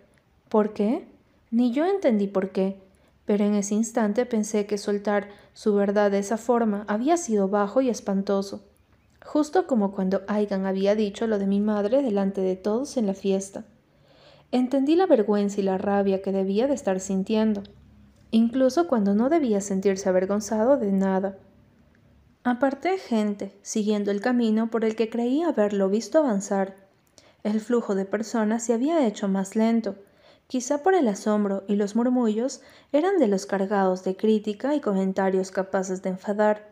[0.47, 1.07] ¿Por qué?
[1.49, 2.79] Ni yo entendí por qué,
[3.25, 7.81] pero en ese instante pensé que soltar su verdad de esa forma había sido bajo
[7.81, 8.63] y espantoso,
[9.25, 13.15] justo como cuando Aigan había dicho lo de mi madre delante de todos en la
[13.15, 13.65] fiesta.
[14.51, 17.63] Entendí la vergüenza y la rabia que debía de estar sintiendo,
[18.29, 21.39] incluso cuando no debía sentirse avergonzado de nada.
[22.49, 26.77] Aparté gente, siguiendo el camino por el que creí haberlo visto avanzar.
[27.43, 29.97] El flujo de personas se había hecho más lento,
[30.47, 35.51] quizá por el asombro y los murmullos eran de los cargados de crítica y comentarios
[35.51, 36.71] capaces de enfadar.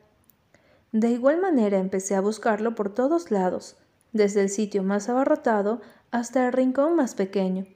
[0.94, 3.76] De igual manera empecé a buscarlo por todos lados,
[4.14, 7.68] desde el sitio más abarrotado hasta el rincón más pequeño.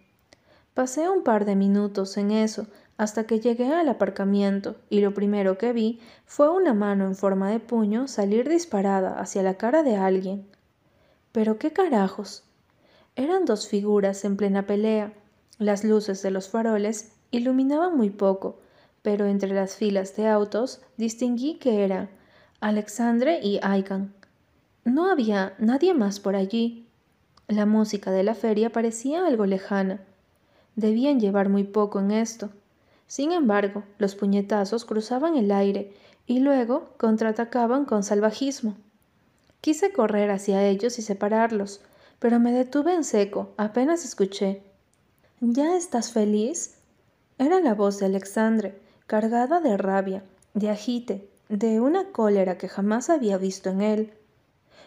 [0.74, 2.66] Pasé un par de minutos en eso,
[2.98, 7.50] hasta que llegué al aparcamiento y lo primero que vi fue una mano en forma
[7.50, 10.46] de puño salir disparada hacia la cara de alguien.
[11.32, 12.44] Pero qué carajos.
[13.16, 15.14] Eran dos figuras en plena pelea.
[15.58, 18.60] Las luces de los faroles iluminaban muy poco,
[19.02, 22.10] pero entre las filas de autos distinguí que eran
[22.60, 24.14] Alexandre y Aigan.
[24.84, 26.88] No había nadie más por allí.
[27.48, 30.02] La música de la feria parecía algo lejana.
[30.76, 32.50] Debían llevar muy poco en esto.
[33.12, 35.94] Sin embargo, los puñetazos cruzaban el aire
[36.28, 38.78] y luego contraatacaban con salvajismo.
[39.60, 41.82] Quise correr hacia ellos y separarlos,
[42.20, 44.64] pero me detuve en seco apenas escuché.
[45.42, 46.76] ¿Ya estás feliz?
[47.38, 53.10] Era la voz de Alexandre, cargada de rabia, de agite, de una cólera que jamás
[53.10, 54.14] había visto en él.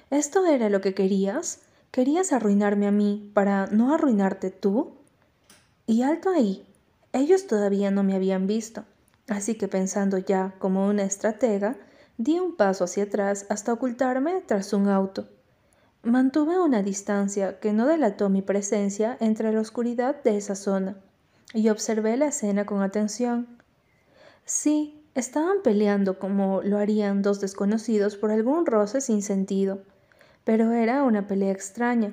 [0.08, 1.60] ¿Esto era lo que querías?
[1.90, 4.94] ¿Querías arruinarme a mí para no arruinarte tú?
[5.86, 6.64] Y alto ahí,
[7.14, 8.84] ellos todavía no me habían visto,
[9.28, 11.76] así que pensando ya como una estratega,
[12.18, 15.28] di un paso hacia atrás hasta ocultarme tras un auto.
[16.02, 20.96] Mantuve una distancia que no delató mi presencia entre la oscuridad de esa zona,
[21.54, 23.46] y observé la escena con atención.
[24.44, 29.82] Sí, estaban peleando como lo harían dos desconocidos por algún roce sin sentido,
[30.42, 32.12] pero era una pelea extraña.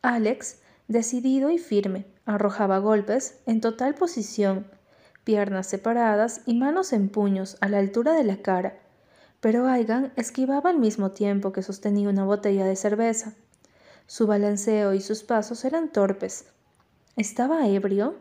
[0.00, 4.66] Alex, decidido y firme, Arrojaba golpes en total posición,
[5.24, 8.78] piernas separadas y manos en puños a la altura de la cara,
[9.40, 13.34] pero Aigan esquivaba al mismo tiempo que sostenía una botella de cerveza.
[14.06, 16.46] Su balanceo y sus pasos eran torpes.
[17.16, 18.14] ¿Estaba ebrio?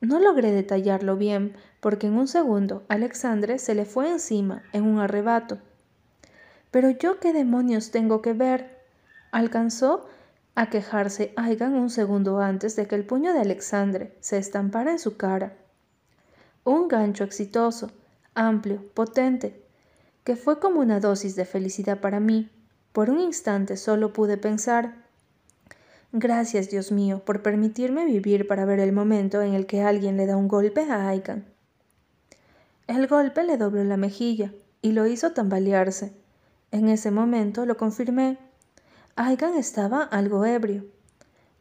[0.00, 5.00] No logré detallarlo bien, porque en un segundo Alexandre se le fue encima en un
[5.00, 5.58] arrebato.
[6.70, 8.78] Pero yo qué demonios tengo que ver.
[9.32, 10.06] Alcanzó
[10.54, 14.98] a quejarse Aigan un segundo antes de que el puño de Alexandre se estampara en
[14.98, 15.56] su cara.
[16.64, 17.90] Un gancho exitoso,
[18.34, 19.64] amplio, potente,
[20.22, 22.50] que fue como una dosis de felicidad para mí.
[22.92, 24.94] Por un instante solo pude pensar,
[26.12, 30.26] gracias Dios mío por permitirme vivir para ver el momento en el que alguien le
[30.26, 31.44] da un golpe a Aikan.
[32.86, 36.12] El golpe le dobló la mejilla y lo hizo tambalearse.
[36.70, 38.38] En ese momento lo confirmé.
[39.16, 40.86] Aigan estaba algo ebrio.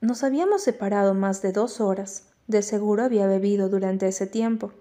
[0.01, 2.29] Nos habíamos separado más de dos horas.
[2.47, 4.73] De seguro había bebido durante ese tiempo.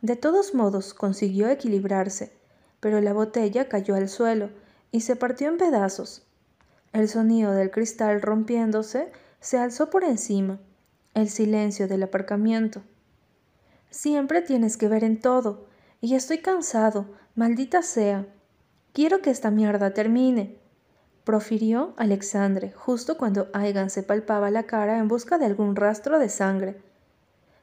[0.00, 2.32] De todos modos consiguió equilibrarse,
[2.78, 4.50] pero la botella cayó al suelo
[4.92, 6.22] y se partió en pedazos.
[6.92, 10.60] El sonido del cristal rompiéndose se alzó por encima,
[11.14, 12.82] el silencio del aparcamiento.
[13.90, 15.66] Siempre tienes que ver en todo,
[16.00, 18.28] y estoy cansado, maldita sea.
[18.92, 20.60] Quiero que esta mierda termine,
[21.24, 26.28] profirió Alexandre justo cuando Aigan se palpaba la cara en busca de algún rastro de
[26.28, 26.76] sangre.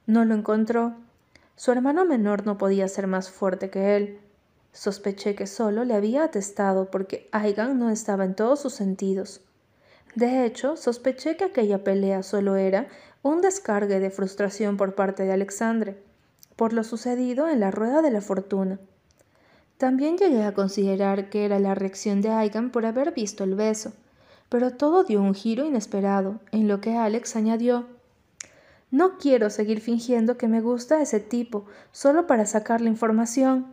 [0.08, 0.95] No lo encontró.
[1.56, 4.19] Su hermano menor no podía ser más fuerte que él.
[4.74, 9.41] Sospeché que solo le había atestado porque Aigan no estaba en todos sus sentidos.
[10.15, 12.88] De hecho, sospeché que aquella pelea solo era
[13.21, 16.02] un descargue de frustración por parte de Alexandre,
[16.56, 18.80] por lo sucedido en la rueda de la fortuna.
[19.82, 23.91] También llegué a considerar que era la reacción de Aigan por haber visto el beso,
[24.48, 27.86] pero todo dio un giro inesperado, en lo que Alex añadió
[28.91, 33.67] no quiero seguir fingiendo que me gusta ese tipo solo para sacar la información.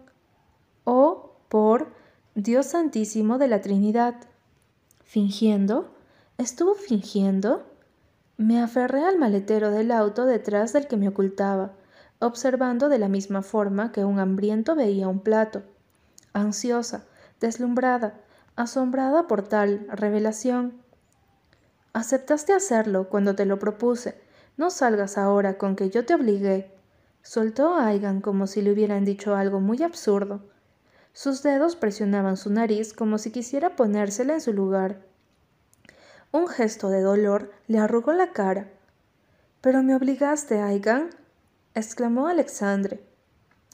[0.84, 1.88] O por
[2.36, 4.14] Dios Santísimo de la Trinidad.
[5.02, 5.92] ¿Fingiendo?
[6.38, 7.66] ¿Estuvo fingiendo?
[8.36, 11.72] Me aferré al maletero del auto detrás del que me ocultaba,
[12.20, 15.64] observando de la misma forma que un hambriento veía un plato.
[16.32, 17.04] Ansiosa,
[17.40, 18.14] deslumbrada,
[18.56, 20.82] asombrada por tal revelación.
[21.92, 24.20] Aceptaste hacerlo cuando te lo propuse,
[24.56, 26.70] no salgas ahora con que yo te obligué.
[27.22, 30.42] Soltó a Aigan como si le hubieran dicho algo muy absurdo.
[31.12, 35.00] Sus dedos presionaban su nariz como si quisiera ponérsela en su lugar.
[36.30, 38.68] Un gesto de dolor le arrugó la cara.
[39.60, 41.10] Pero me obligaste, Aigan,
[41.74, 43.07] exclamó Alexandre.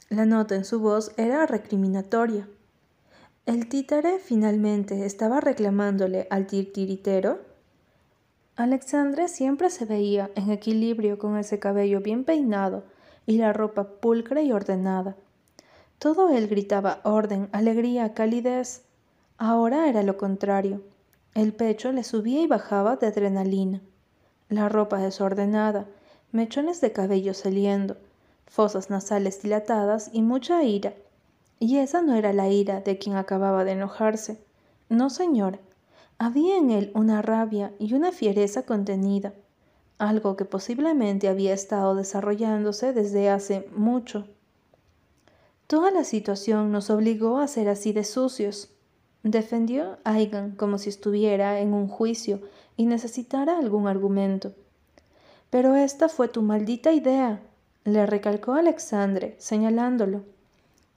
[0.09, 2.47] La nota en su voz era recriminatoria.
[3.47, 7.39] ¿El títere finalmente estaba reclamándole al titiritero?
[8.55, 12.83] Alexandre siempre se veía en equilibrio con ese cabello bien peinado
[13.25, 15.15] y la ropa pulcra y ordenada.
[15.97, 18.83] Todo él gritaba orden, alegría, calidez.
[19.37, 20.83] Ahora era lo contrario.
[21.33, 23.81] El pecho le subía y bajaba de adrenalina.
[24.49, 25.87] La ropa desordenada,
[26.31, 27.97] mechones de cabello saliendo,
[28.47, 30.93] fosas nasales dilatadas y mucha ira.
[31.59, 34.37] Y esa no era la ira de quien acababa de enojarse.
[34.89, 35.59] No, señor,
[36.17, 39.33] había en él una rabia y una fiereza contenida,
[39.97, 44.25] algo que posiblemente había estado desarrollándose desde hace mucho.
[45.67, 48.69] Toda la situación nos obligó a ser así de sucios,
[49.23, 52.41] defendió Aigan como si estuviera en un juicio
[52.77, 54.53] y necesitara algún argumento.
[55.49, 57.41] Pero esta fue tu maldita idea,
[57.85, 60.23] le recalcó Alexandre, señalándolo.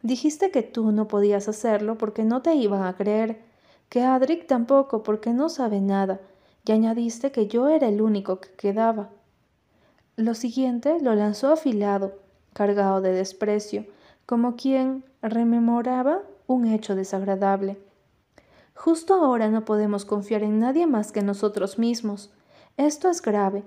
[0.03, 3.43] Dijiste que tú no podías hacerlo porque no te iban a creer,
[3.91, 6.21] que Adric tampoco porque no sabe nada,
[6.65, 9.11] y añadiste que yo era el único que quedaba.
[10.17, 12.19] Lo siguiente lo lanzó afilado,
[12.55, 13.87] cargado de desprecio,
[14.25, 17.79] como quien rememoraba un hecho desagradable.
[18.75, 22.31] Justo ahora no podemos confiar en nadie más que nosotros mismos.
[22.77, 23.65] Esto es grave.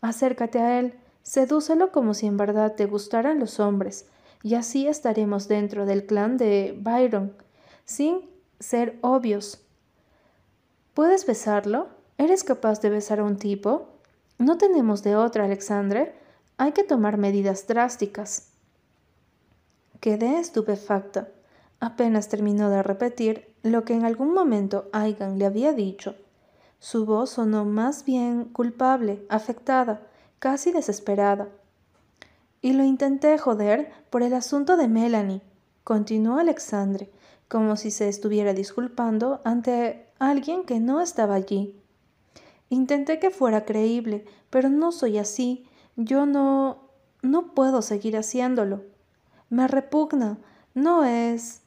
[0.00, 4.06] Acércate a él, sedúcelo como si en verdad te gustaran los hombres,
[4.44, 7.34] y así estaremos dentro del clan de Byron,
[7.84, 9.64] sin ser obvios,
[10.94, 11.88] ¿Puedes besarlo?
[12.18, 13.88] ¿Eres capaz de besar a un tipo?
[14.38, 16.14] No tenemos de otra, Alexandre.
[16.56, 18.52] Hay que tomar medidas drásticas.
[19.98, 21.30] Quedé estupefacta.
[21.80, 26.14] Apenas terminó de repetir lo que en algún momento Aigan le había dicho.
[26.78, 30.06] Su voz sonó más bien culpable, afectada,
[30.38, 31.48] casi desesperada.
[32.60, 35.42] Y lo intenté joder por el asunto de Melanie,
[35.84, 37.10] continuó Alexandre,
[37.48, 41.78] como si se estuviera disculpando ante alguien que no estaba allí.
[42.70, 45.68] Intenté que fuera creíble, pero no soy así.
[45.96, 46.88] Yo no...
[47.22, 48.82] no puedo seguir haciéndolo.
[49.50, 50.38] Me repugna.
[50.74, 51.62] No es...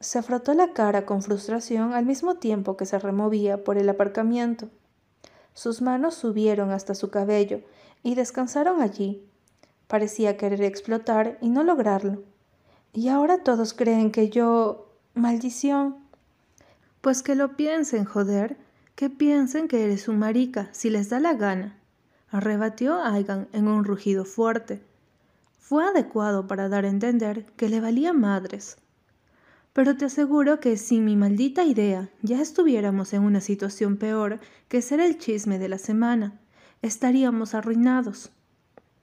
[0.00, 4.70] Se frotó la cara con frustración al mismo tiempo que se removía por el aparcamiento.
[5.52, 7.60] Sus manos subieron hasta su cabello
[8.02, 9.22] y descansaron allí.
[9.86, 12.22] Parecía querer explotar y no lograrlo.
[12.92, 14.86] Y ahora todos creen que yo...
[15.14, 15.96] Maldición.
[17.00, 18.56] Pues que lo piensen, joder,
[18.94, 21.78] que piensen que eres un marica, si les da la gana,
[22.30, 24.82] arrebatió Aigan en un rugido fuerte.
[25.58, 28.76] fue adecuado para dar a entender que le valía madres.
[29.72, 34.82] Pero te aseguro que sin mi maldita idea ya estuviéramos en una situación peor que
[34.82, 36.39] ser el chisme de la semana.
[36.82, 38.30] Estaríamos arruinados.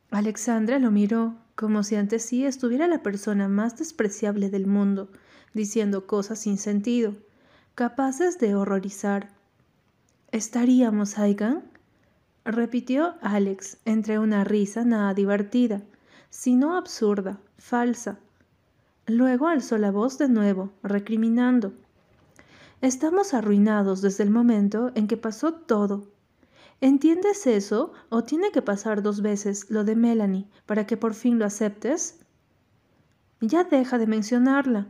[0.09, 5.09] Alexandra lo miró como si ante sí estuviera la persona más despreciable del mundo,
[5.53, 7.13] diciendo cosas sin sentido,
[7.75, 9.29] capaces de horrorizar.
[10.31, 11.63] ¿Estaríamos, Aigan?
[12.45, 15.81] repitió Alex entre una risa nada divertida,
[16.29, 18.17] sino absurda, falsa.
[19.05, 21.73] Luego alzó la voz de nuevo, recriminando.
[22.81, 26.07] Estamos arruinados desde el momento en que pasó todo.
[26.79, 31.39] ¿Entiendes eso o tiene que pasar dos veces lo de Melanie para que por fin
[31.39, 32.19] lo aceptes?
[33.41, 34.87] Ya deja de mencionarla,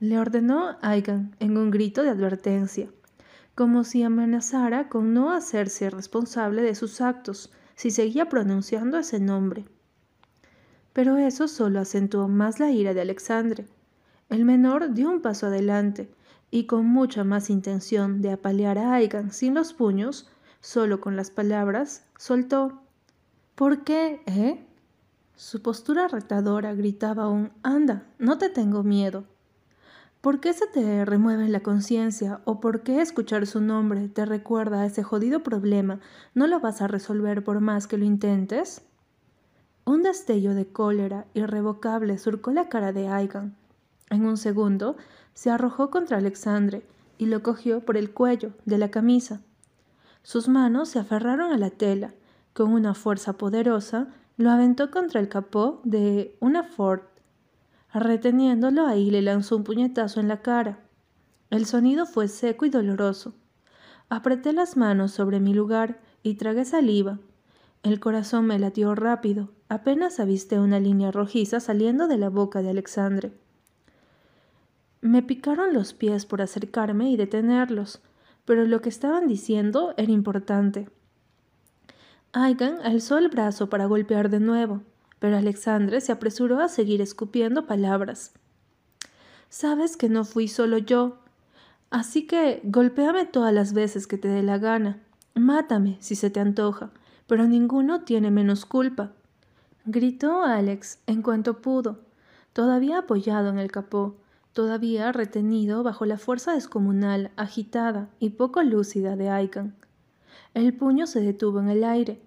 [0.00, 2.90] le ordenó Aigan en un grito de advertencia,
[3.54, 9.64] como si amenazara con no hacerse responsable de sus actos si seguía pronunciando ese nombre.
[10.92, 13.66] Pero eso solo acentuó más la ira de Alexandre.
[14.30, 16.10] El menor dio un paso adelante
[16.50, 20.30] y con mucha más intención de apalear a Aigan sin los puños,
[20.60, 22.82] solo con las palabras, soltó
[23.56, 24.66] ¿Por qué, eh?
[25.34, 29.24] Su postura retadora gritaba aún Anda, no te tengo miedo.
[30.20, 34.82] ¿Por qué se te remueve la conciencia o por qué escuchar su nombre te recuerda
[34.82, 36.00] a ese jodido problema
[36.34, 38.82] no lo vas a resolver por más que lo intentes?
[39.86, 43.56] Un destello de cólera irrevocable surcó la cara de Aigan.
[44.10, 44.96] En un segundo
[45.32, 46.82] se arrojó contra Alexandre
[47.18, 49.40] y lo cogió por el cuello de la camisa.
[50.26, 52.12] Sus manos se aferraron a la tela.
[52.52, 57.02] Con una fuerza poderosa lo aventó contra el capó de una Ford
[57.94, 60.80] Reteniéndolo ahí le lanzó un puñetazo en la cara.
[61.50, 63.34] El sonido fue seco y doloroso.
[64.08, 67.20] Apreté las manos sobre mi lugar y tragué saliva.
[67.84, 69.50] El corazón me latió rápido.
[69.68, 73.30] Apenas avisté una línea rojiza saliendo de la boca de Alexandre.
[75.00, 78.02] Me picaron los pies por acercarme y detenerlos,
[78.46, 80.88] pero lo que estaban diciendo era importante.
[82.32, 84.80] Aigan alzó el brazo para golpear de nuevo
[85.18, 88.32] pero Alexandre se apresuró a seguir escupiendo palabras.
[89.48, 91.18] Sabes que no fui solo yo,
[91.90, 95.00] así que golpéame todas las veces que te dé la gana.
[95.34, 96.90] Mátame si se te antoja,
[97.26, 99.12] pero ninguno tiene menos culpa.
[99.84, 102.00] Gritó Alex en cuanto pudo,
[102.52, 104.16] todavía apoyado en el capó,
[104.56, 109.76] todavía retenido bajo la fuerza descomunal, agitada y poco lúcida de Aikan.
[110.54, 112.22] El puño se detuvo en el aire,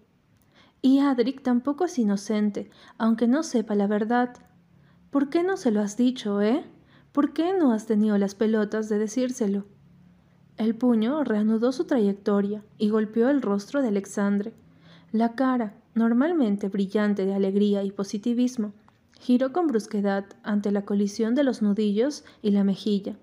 [0.83, 2.69] y Adric tampoco es inocente,
[2.99, 4.37] aunque no sepa la verdad.
[5.09, 6.63] ¿Por qué no se lo has dicho, eh?
[7.13, 9.65] ¿Por qué no has tenido las pelotas de decírselo?
[10.55, 14.53] El puño reanudó su trayectoria y golpeó el rostro de Alexandre.
[15.11, 18.71] La cara, normalmente brillante de alegría y positivismo,
[19.19, 23.17] giró con brusquedad ante la colisión de los nudillos y la mejilla.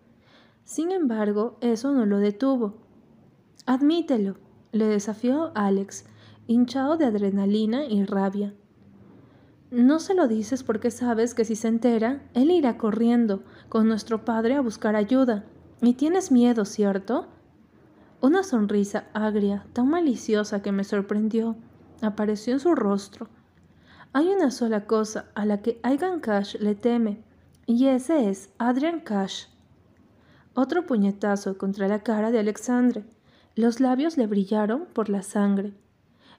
[0.64, 2.74] Sin embargo, eso no lo detuvo.
[3.64, 4.36] Admítelo,
[4.72, 6.04] le desafió Alex,
[6.46, 8.54] hinchado de adrenalina y rabia.
[9.70, 14.24] No se lo dices porque sabes que si se entera, él irá corriendo con nuestro
[14.24, 15.44] padre a buscar ayuda.
[15.82, 17.26] Y tienes miedo, ¿cierto?
[18.20, 21.56] Una sonrisa agria, tan maliciosa que me sorprendió,
[22.00, 23.28] apareció en su rostro.
[24.12, 27.18] Hay una sola cosa a la que Aigan Cash le teme,
[27.66, 29.46] y ese es Adrian Cash.
[30.54, 33.04] Otro puñetazo contra la cara de Alexandre.
[33.54, 35.74] Los labios le brillaron por la sangre.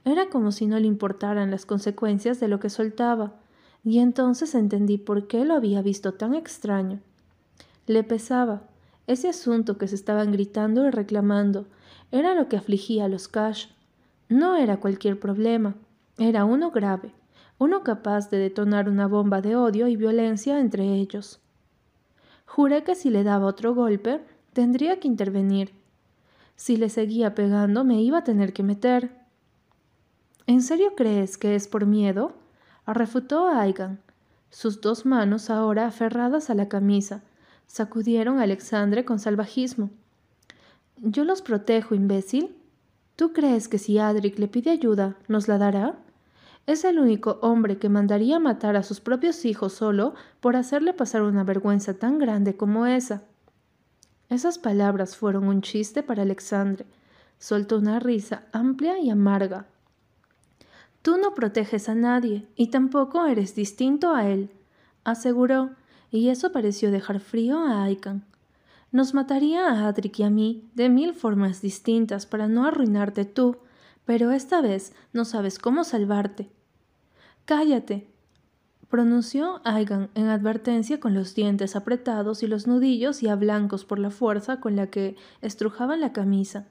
[0.06, 3.36] Era como si no le importaran las consecuencias de lo que soltaba,
[3.84, 7.00] y entonces entendí por qué lo había visto tan extraño.
[7.86, 8.64] Le pesaba.
[9.06, 11.68] Ese asunto que se estaban gritando y reclamando
[12.12, 13.68] era lo que afligía a los Cash.
[14.30, 15.76] No era cualquier problema,
[16.18, 17.14] era uno grave,
[17.60, 21.40] uno capaz de detonar una bomba de odio y violencia entre ellos.
[22.46, 24.22] Juré que si le daba otro golpe,
[24.54, 25.74] tendría que intervenir.
[26.56, 29.12] Si le seguía pegando, me iba a tener que meter.
[30.46, 32.34] ¿En serio crees que es por miedo?
[32.86, 34.00] refutó Aigan.
[34.50, 37.22] Sus dos manos, ahora aferradas a la camisa,
[37.68, 39.90] sacudieron a Alexandre con salvajismo.
[40.98, 42.56] Yo los protejo, imbécil.
[43.18, 46.00] ¿Tú crees que si Adric le pide ayuda, nos la dará?
[46.68, 51.22] Es el único hombre que mandaría matar a sus propios hijos solo por hacerle pasar
[51.22, 53.24] una vergüenza tan grande como esa.
[54.30, 56.86] Esas palabras fueron un chiste para Alexandre.
[57.40, 59.66] Soltó una risa amplia y amarga.
[61.02, 64.52] Tú no proteges a nadie y tampoco eres distinto a él,
[65.06, 65.70] aseguró,
[66.12, 68.26] y eso pareció dejar frío a Aikan.
[68.92, 73.56] Nos mataría a Adric y a mí de mil formas distintas para no arruinarte tú,
[74.04, 76.50] pero esta vez no sabes cómo salvarte.
[77.48, 78.10] Cállate.
[78.90, 84.10] pronunció Aigan en advertencia con los dientes apretados y los nudillos ya blancos por la
[84.10, 86.68] fuerza con la que estrujaban la camisa.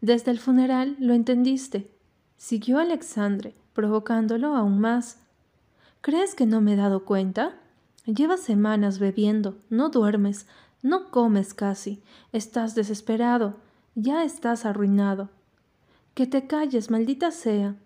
[0.00, 1.90] Desde el funeral lo entendiste,
[2.38, 5.18] siguió Alexandre, provocándolo aún más.
[6.00, 7.60] ¿Crees que no me he dado cuenta?
[8.06, 10.46] Llevas semanas bebiendo, no duermes,
[10.80, 12.02] no comes casi,
[12.32, 13.56] estás desesperado,
[13.94, 15.28] ya estás arruinado.
[16.14, 17.76] Que te calles, maldita sea.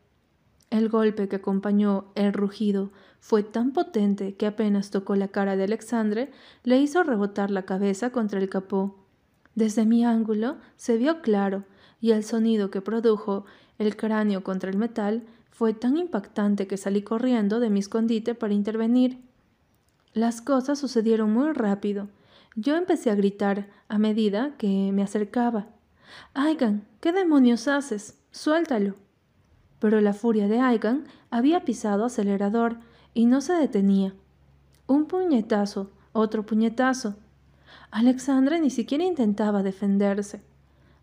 [0.71, 5.65] El golpe que acompañó el rugido fue tan potente que apenas tocó la cara de
[5.65, 6.31] Alexandre,
[6.63, 8.97] le hizo rebotar la cabeza contra el capó.
[9.57, 11.65] Desde mi ángulo se vio claro,
[12.01, 13.45] y el sonido que produjo
[13.79, 18.55] el cráneo contra el metal fue tan impactante que salí corriendo de mi escondite para
[18.55, 19.19] intervenir.
[20.15, 22.09] Las cosas sucedieron muy rápido.
[22.55, 25.67] Yo empecé a gritar a medida que me acercaba.
[26.33, 28.19] Aigan, ¿qué demonios haces?
[28.31, 28.95] Suéltalo
[29.81, 32.77] pero la furia de Aigan había pisado acelerador
[33.13, 34.15] y no se detenía.
[34.87, 37.17] Un puñetazo, otro puñetazo.
[37.91, 40.43] Alexandra ni siquiera intentaba defenderse.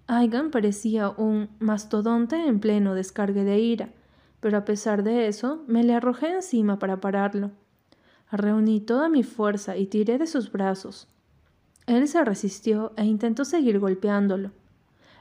[0.08, 3.90] Aigan parecía un mastodonte en pleno descargue de ira,
[4.40, 7.52] pero a pesar de eso me le arrojé encima para pararlo.
[8.32, 11.08] Reuní toda mi fuerza y tiré de sus brazos.
[11.88, 14.52] Él se resistió e intentó seguir golpeándolo.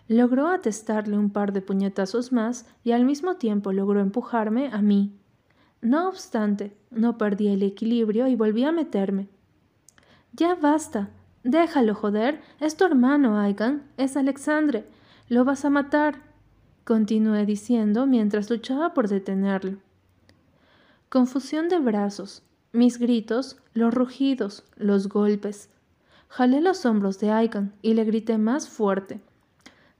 [0.08, 5.12] Logró atestarle un par de puñetazos más y al mismo tiempo logró empujarme a mí.
[5.80, 9.28] No obstante, no perdí el equilibrio y volví a meterme.
[10.32, 11.10] Ya basta.
[11.42, 12.40] Déjalo, joder.
[12.60, 13.82] Es tu hermano, Aigan.
[13.96, 14.84] Es Alexandre.
[15.28, 16.22] Lo vas a matar.
[16.84, 19.78] Continué diciendo mientras luchaba por detenerlo.
[21.08, 22.42] Confusión de brazos,
[22.72, 25.70] mis gritos, los rugidos, los golpes.
[26.28, 29.20] Jalé los hombros de Aigan y le grité más fuerte.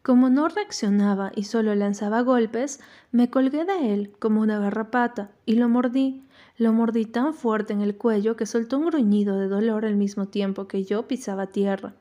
[0.06, 2.78] Como no reaccionaba y solo lanzaba golpes,
[3.10, 6.22] me colgué de él como una garrapata y lo mordí.
[6.58, 10.28] Lo mordí tan fuerte en el cuello que soltó un gruñido de dolor al mismo
[10.28, 11.94] tiempo que yo pisaba tierra.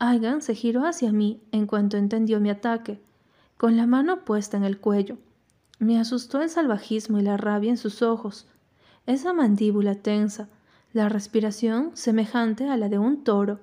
[0.00, 3.00] Aigan se giró hacia mí en cuanto entendió mi ataque,
[3.56, 5.16] con la mano puesta en el cuello.
[5.78, 8.48] Me asustó el salvajismo y la rabia en sus ojos,
[9.06, 10.48] esa mandíbula tensa,
[10.92, 13.60] la respiración semejante a la de un toro.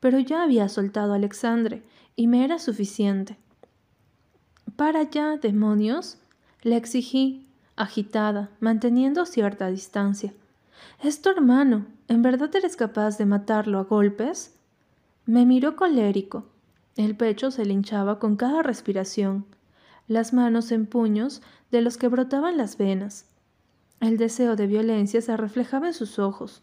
[0.00, 1.84] Pero ya había soltado a Alexandre
[2.16, 3.36] y me era suficiente.
[4.76, 6.18] Para ya, demonios,
[6.62, 10.32] le exigí, agitada, manteniendo cierta distancia.
[11.02, 11.86] Es tu hermano.
[12.08, 14.54] ¿En verdad eres capaz de matarlo a golpes?
[15.26, 16.46] Me miró colérico.
[16.96, 19.46] El pecho se le hinchaba con cada respiración,
[20.08, 21.40] las manos en puños
[21.70, 23.26] de los que brotaban las venas.
[24.00, 26.62] El deseo de violencia se reflejaba en sus ojos.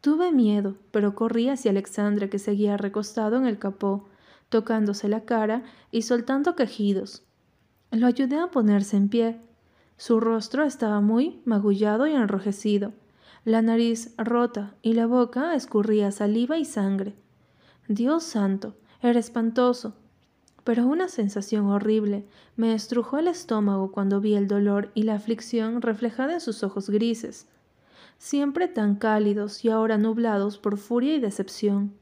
[0.00, 4.08] Tuve miedo, pero corrí hacia Alexandre que seguía recostado en el capó,
[4.48, 7.22] tocándose la cara y soltando quejidos.
[7.90, 9.40] Lo ayudé a ponerse en pie.
[9.96, 12.92] Su rostro estaba muy magullado y enrojecido,
[13.44, 17.14] la nariz rota y la boca escurría saliva y sangre.
[17.88, 19.94] Dios santo, era espantoso.
[20.64, 22.26] Pero una sensación horrible
[22.56, 26.90] me estrujó el estómago cuando vi el dolor y la aflicción reflejada en sus ojos
[26.90, 27.48] grises,
[28.18, 31.94] siempre tan cálidos y ahora nublados por furia y decepción.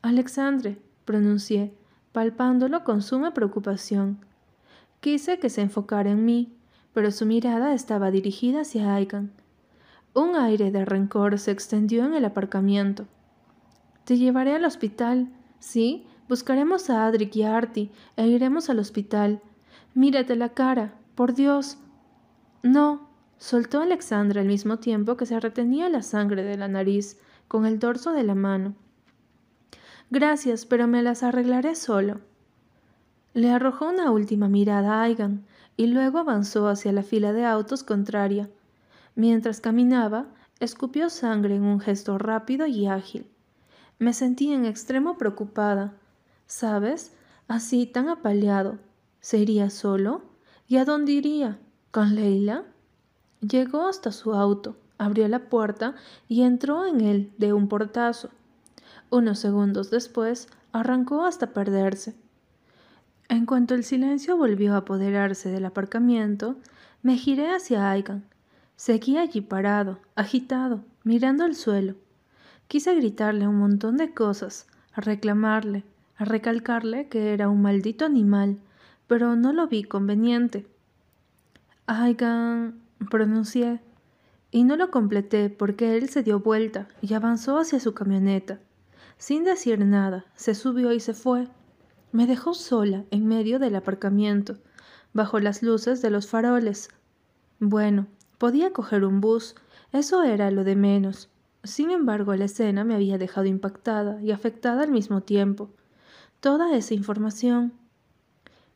[0.00, 1.72] Alexandre, pronuncié,
[2.12, 4.18] palpándolo con suma preocupación.
[5.00, 6.52] Quise que se enfocara en mí,
[6.92, 9.32] pero su mirada estaba dirigida hacia Aigan.
[10.12, 13.06] Un aire de rencor se extendió en el aparcamiento.
[14.04, 15.30] Te llevaré al hospital,
[15.60, 16.04] ¿sí?
[16.28, 19.40] Buscaremos a Adric y a Artie e iremos al hospital.
[19.94, 21.78] Mírate la cara, por Dios.
[22.62, 27.64] No, soltó Alexandra al mismo tiempo que se retenía la sangre de la nariz con
[27.64, 28.74] el dorso de la mano.
[30.10, 32.20] Gracias, pero me las arreglaré solo.
[33.34, 35.44] Le arrojó una última mirada a Aigan
[35.76, 38.48] y luego avanzó hacia la fila de autos contraria.
[39.14, 40.26] Mientras caminaba,
[40.60, 43.26] escupió sangre en un gesto rápido y ágil.
[43.98, 45.94] Me sentí en extremo preocupada.
[46.46, 47.14] ¿Sabes?
[47.46, 48.78] Así tan apaleado.
[49.20, 50.22] ¿Se iría solo?
[50.66, 51.58] ¿Y a dónde iría?
[51.90, 52.64] ¿Con Leila?
[53.40, 55.94] Llegó hasta su auto, abrió la puerta
[56.28, 58.30] y entró en él de un portazo.
[59.10, 62.14] Unos segundos después, arrancó hasta perderse.
[63.28, 66.56] En cuanto el silencio volvió a apoderarse del aparcamiento,
[67.02, 68.24] me giré hacia Aigan.
[68.76, 71.94] Seguía allí parado, agitado, mirando el suelo.
[72.68, 75.84] Quise gritarle un montón de cosas, a reclamarle,
[76.16, 78.58] a recalcarle que era un maldito animal,
[79.06, 80.66] pero no lo vi conveniente.
[81.86, 82.78] Aigan,
[83.10, 83.80] pronuncié,
[84.50, 88.58] y no lo completé porque él se dio vuelta y avanzó hacia su camioneta.
[89.18, 91.48] Sin decir nada, se subió y se fue.
[92.12, 94.56] Me dejó sola en medio del aparcamiento,
[95.12, 96.88] bajo las luces de los faroles.
[97.58, 98.06] Bueno,
[98.38, 99.56] Podía coger un bus,
[99.92, 101.28] eso era lo de menos.
[101.64, 105.70] Sin embargo, la escena me había dejado impactada y afectada al mismo tiempo.
[106.38, 107.72] Toda esa información.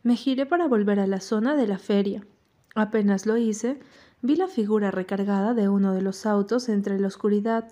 [0.02, 2.26] Me giré para volver a la zona de la feria.
[2.74, 3.78] Apenas lo hice,
[4.20, 7.70] vi la figura recargada de uno de los autos entre la oscuridad,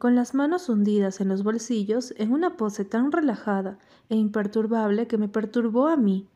[0.00, 3.76] con las manos hundidas en los bolsillos en una pose tan relajada
[4.08, 6.26] e imperturbable que me perturbó a mí.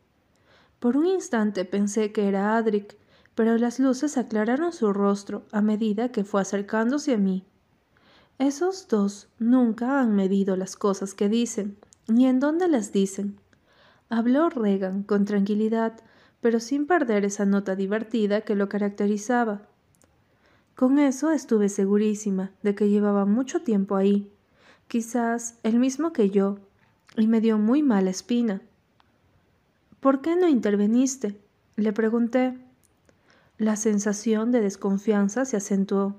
[0.80, 2.98] Por un instante pensé que era Adric,
[3.34, 7.46] pero las luces aclararon su rostro a medida que fue acercándose a mí.
[8.38, 13.40] Esos dos nunca han medido las cosas que dicen, ni en dónde las dicen.
[14.10, 15.94] Habló Regan con tranquilidad,
[16.42, 19.62] pero sin perder esa nota divertida que lo caracterizaba.
[20.74, 24.30] Con eso estuve segurísima de que llevaba mucho tiempo ahí,
[24.88, 26.58] quizás el mismo que yo,
[27.16, 28.60] y me dio muy mala espina.
[30.00, 31.40] ¿Por qué no interveniste?
[31.76, 32.58] le pregunté.
[33.56, 36.16] La sensación de desconfianza se acentuó.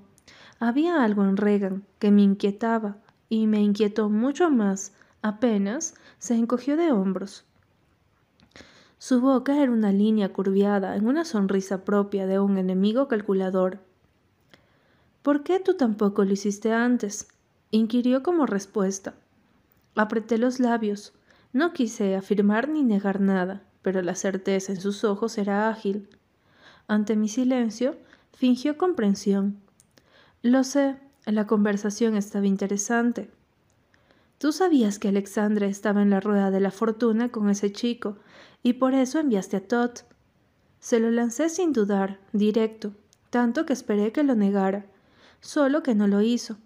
[0.58, 2.96] Había algo en Regan que me inquietaba,
[3.28, 4.92] y me inquietó mucho más
[5.26, 7.44] apenas se encogió de hombros.
[8.98, 13.80] Su boca era una línea curviada en una sonrisa propia de un enemigo calculador.
[15.26, 17.26] ¿Por qué tú tampoco lo hiciste antes?
[17.72, 19.14] inquirió como respuesta.
[19.96, 21.14] Apreté los labios.
[21.52, 26.08] No quise afirmar ni negar nada, pero la certeza en sus ojos era ágil.
[26.86, 27.96] Ante mi silencio,
[28.34, 29.58] fingió comprensión.
[30.42, 33.28] Lo sé, la conversación estaba interesante.
[34.38, 38.16] Tú sabías que Alexandra estaba en la rueda de la fortuna con ese chico,
[38.62, 39.90] y por eso enviaste a Todd.
[40.78, 42.92] Se lo lancé sin dudar, directo,
[43.30, 44.86] tanto que esperé que lo negara,
[45.40, 46.56] solo que no lo hizo.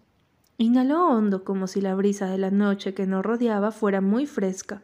[0.58, 4.82] Inhaló hondo como si la brisa de la noche que nos rodeaba fuera muy fresca,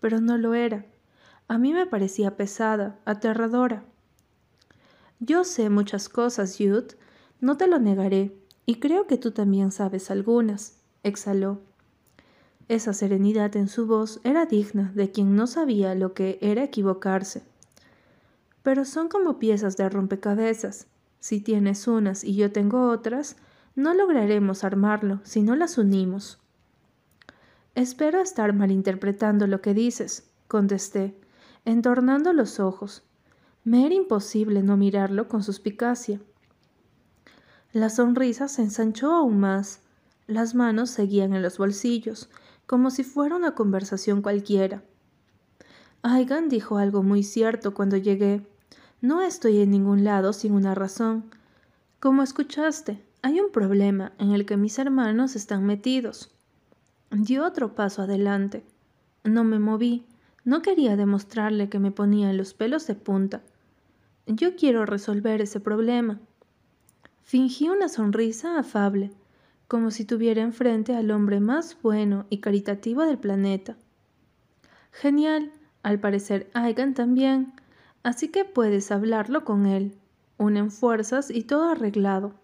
[0.00, 0.86] pero no lo era.
[1.48, 3.84] A mí me parecía pesada, aterradora.
[5.20, 6.96] Yo sé muchas cosas, Jude,
[7.40, 8.34] no te lo negaré,
[8.66, 11.60] y creo que tú también sabes algunas, exhaló.
[12.68, 17.42] Esa serenidad en su voz era digna de quien no sabía lo que era equivocarse.
[18.62, 20.86] Pero son como piezas de rompecabezas.
[21.20, 23.36] Si tienes unas y yo tengo otras,
[23.74, 26.38] no lograremos armarlo si no las unimos.
[27.74, 31.14] Espero estar malinterpretando lo que dices, contesté,
[31.64, 33.04] entornando los ojos.
[33.62, 36.20] Me era imposible no mirarlo con suspicacia.
[37.72, 39.80] La sonrisa se ensanchó aún más.
[40.26, 42.30] Las manos seguían en los bolsillos,
[42.66, 44.82] como si fuera una conversación cualquiera.
[46.02, 48.46] Aigan dijo algo muy cierto cuando llegué.
[49.00, 51.24] No estoy en ningún lado sin una razón.
[52.00, 56.32] Como escuchaste, hay un problema en el que mis hermanos están metidos.
[57.10, 58.64] Dio otro paso adelante.
[59.22, 60.04] No me moví.
[60.44, 63.42] No quería demostrarle que me ponía los pelos de punta.
[64.26, 66.18] Yo quiero resolver ese problema.
[67.22, 69.12] Fingí una sonrisa afable,
[69.68, 73.76] como si tuviera enfrente al hombre más bueno y caritativo del planeta.
[74.90, 77.52] Genial, al parecer Aigan también,
[78.02, 79.96] así que puedes hablarlo con él.
[80.36, 82.34] Unen fuerzas y todo arreglado.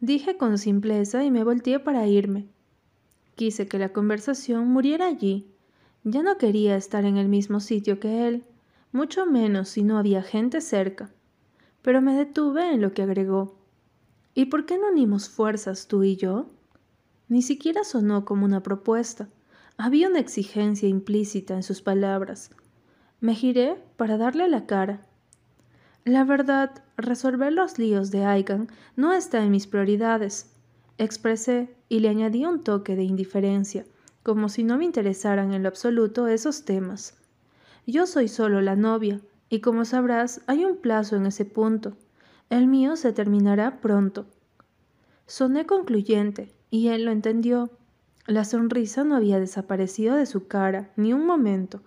[0.00, 2.48] Dije con simpleza y me volteé para irme.
[3.34, 5.46] Quise que la conversación muriera allí.
[6.04, 8.44] Ya no quería estar en el mismo sitio que él
[8.92, 11.10] mucho menos si no había gente cerca.
[11.82, 13.58] Pero me detuve en lo que agregó.
[14.34, 16.46] ¿Y por qué no unimos fuerzas tú y yo?
[17.28, 19.28] Ni siquiera sonó como una propuesta.
[19.76, 22.50] Había una exigencia implícita en sus palabras.
[23.20, 25.00] Me giré para darle la cara.
[26.04, 30.54] La verdad, resolver los líos de Aigan no está en mis prioridades.
[30.98, 33.84] Expresé y le añadí un toque de indiferencia,
[34.22, 37.18] como si no me interesaran en lo absoluto esos temas.
[37.88, 41.96] Yo soy solo la novia, y como sabrás, hay un plazo en ese punto.
[42.50, 44.26] El mío se terminará pronto.
[45.26, 47.70] Soné concluyente, y él lo entendió.
[48.26, 51.80] La sonrisa no había desaparecido de su cara ni un momento.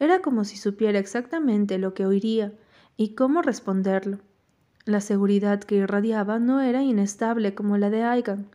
[0.00, 2.52] Era como si supiera exactamente lo que oiría
[2.96, 4.18] y cómo responderlo.
[4.86, 8.46] La seguridad que irradiaba no era inestable como la de Aigan.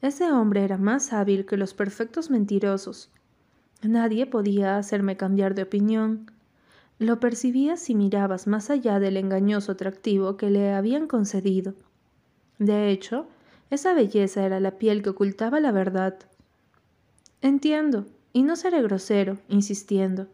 [0.00, 3.10] Ese hombre era más hábil que los perfectos mentirosos.
[3.82, 6.30] Nadie podía hacerme cambiar de opinión.
[6.98, 11.74] Lo percibía si mirabas más allá del engañoso atractivo que le habían concedido.
[12.58, 13.26] De hecho,
[13.70, 16.18] esa belleza era la piel que ocultaba la verdad.
[17.42, 20.28] Entiendo, y no seré grosero, insistiendo.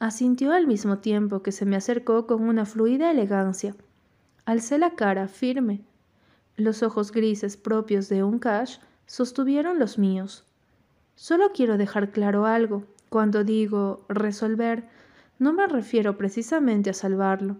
[0.00, 3.76] Asintió al mismo tiempo que se me acercó con una fluida elegancia.
[4.44, 5.84] Alcé la cara firme.
[6.56, 10.44] Los ojos grises propios de un cash sostuvieron los míos.
[11.14, 12.82] Solo quiero dejar claro algo.
[13.08, 14.88] Cuando digo resolver,
[15.38, 17.58] no me refiero precisamente a salvarlo.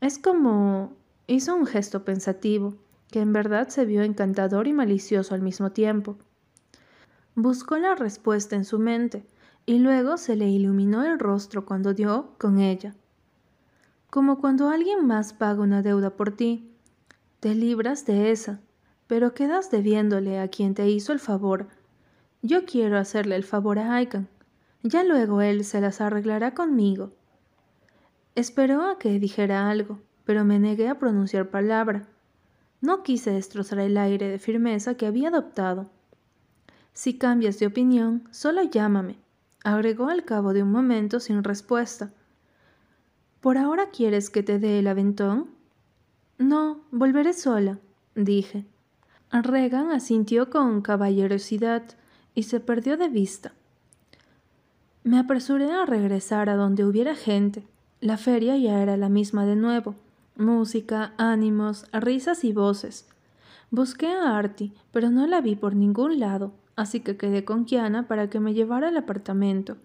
[0.00, 0.92] Es como
[1.28, 2.74] Hizo un gesto pensativo,
[3.10, 6.16] que en verdad se vio encantador y malicioso al mismo tiempo.
[7.36, 9.24] Buscó la respuesta en su mente,
[9.66, 12.94] y luego se le iluminó el rostro cuando dio con ella.
[14.10, 16.70] Como cuando alguien más paga una deuda por ti,
[17.40, 18.60] te libras de esa,
[19.06, 21.68] pero quedas debiéndole a quien te hizo el favor.
[22.42, 24.28] Yo quiero hacerle el favor a Aikan.
[24.82, 27.12] Ya luego él se las arreglará conmigo.
[28.34, 32.08] Esperó a que dijera algo, pero me negué a pronunciar palabra.
[32.80, 35.90] No quise destrozar el aire de firmeza que había adoptado.
[36.92, 39.18] Si cambias de opinión, solo llámame,
[39.64, 42.10] agregó al cabo de un momento sin respuesta.
[43.40, 45.50] ¿Por ahora quieres que te dé el aventón?
[46.38, 47.78] No, volveré sola,
[48.14, 48.64] dije.
[49.30, 51.82] Regan asintió con caballerosidad
[52.34, 53.52] y se perdió de vista.
[55.04, 57.66] Me apresuré a regresar a donde hubiera gente.
[58.00, 59.94] La feria ya era la misma de nuevo.
[60.36, 63.08] Música, ánimos, risas y voces.
[63.70, 68.08] Busqué a Artie, pero no la vi por ningún lado así que quedé con Kiana
[68.08, 69.76] para que me llevara al apartamento.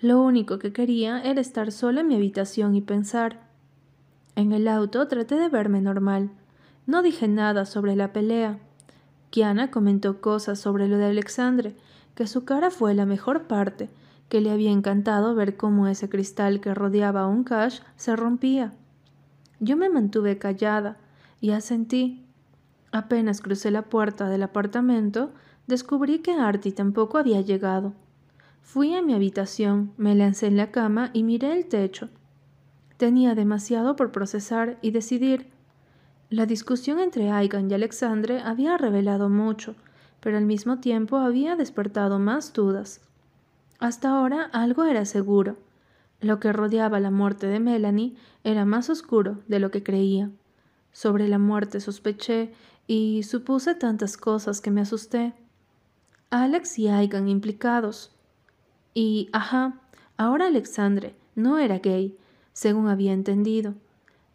[0.00, 3.40] Lo único que quería era estar sola en mi habitación y pensar.
[4.36, 6.30] En el auto traté de verme normal.
[6.86, 8.58] No dije nada sobre la pelea.
[9.30, 11.74] Kiana comentó cosas sobre lo de Alexandre,
[12.14, 13.88] que su cara fue la mejor parte,
[14.28, 18.72] que le había encantado ver cómo ese cristal que rodeaba a un cash se rompía.
[19.60, 20.98] Yo me mantuve callada
[21.40, 22.26] y asentí.
[22.92, 25.32] Apenas crucé la puerta del apartamento,
[25.66, 27.92] descubrí que Artie tampoco había llegado.
[28.62, 32.08] Fui a mi habitación, me lancé en la cama y miré el techo.
[32.96, 35.48] Tenía demasiado por procesar y decidir.
[36.30, 39.74] La discusión entre Aigan y Alexandre había revelado mucho,
[40.20, 43.00] pero al mismo tiempo había despertado más dudas.
[43.78, 45.56] Hasta ahora algo era seguro.
[46.20, 50.30] Lo que rodeaba la muerte de Melanie era más oscuro de lo que creía.
[50.92, 52.54] Sobre la muerte sospeché
[52.86, 55.34] y supuse tantas cosas que me asusté.
[56.34, 58.10] Alex y Aigan implicados.
[58.92, 59.78] Y, ajá,
[60.16, 62.18] ahora Alexandre no era gay,
[62.52, 63.74] según había entendido.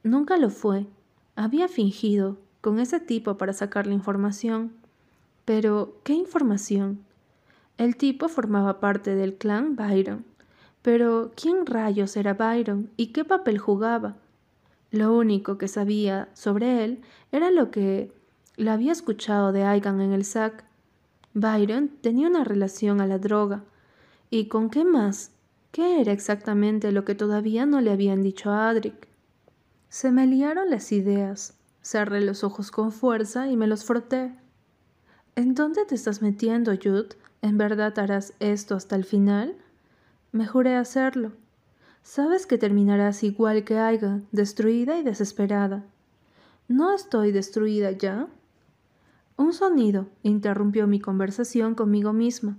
[0.01, 0.87] Nunca lo fue.
[1.35, 4.71] Había fingido con ese tipo para sacar la información.
[5.43, 7.03] Pero, ¿qué información?
[7.77, 10.23] El tipo formaba parte del clan Byron.
[10.81, 14.15] Pero, ¿quién rayos era Byron y qué papel jugaba?
[14.89, 17.01] Lo único que sabía sobre él
[17.33, 18.13] era lo que
[18.55, 20.68] lo había escuchado de Aigan en el SAC
[21.33, 23.63] Byron tenía una relación a la droga.
[24.29, 25.31] ¿Y con qué más?
[25.71, 29.07] ¿Qué era exactamente lo que todavía no le habían dicho a Adric?
[29.89, 31.55] Se me liaron las ideas.
[31.81, 34.35] Cerré los ojos con fuerza y me los froté.
[35.35, 37.09] ¿En dónde te estás metiendo, Jude?
[37.41, 39.55] ¿En verdad harás esto hasta el final?
[40.31, 41.31] Me juré hacerlo.
[42.03, 45.83] Sabes que terminarás igual que Aiga, destruida y desesperada.
[46.67, 48.27] ¿No estoy destruida ya?
[49.39, 52.57] Un sonido interrumpió mi conversación conmigo misma.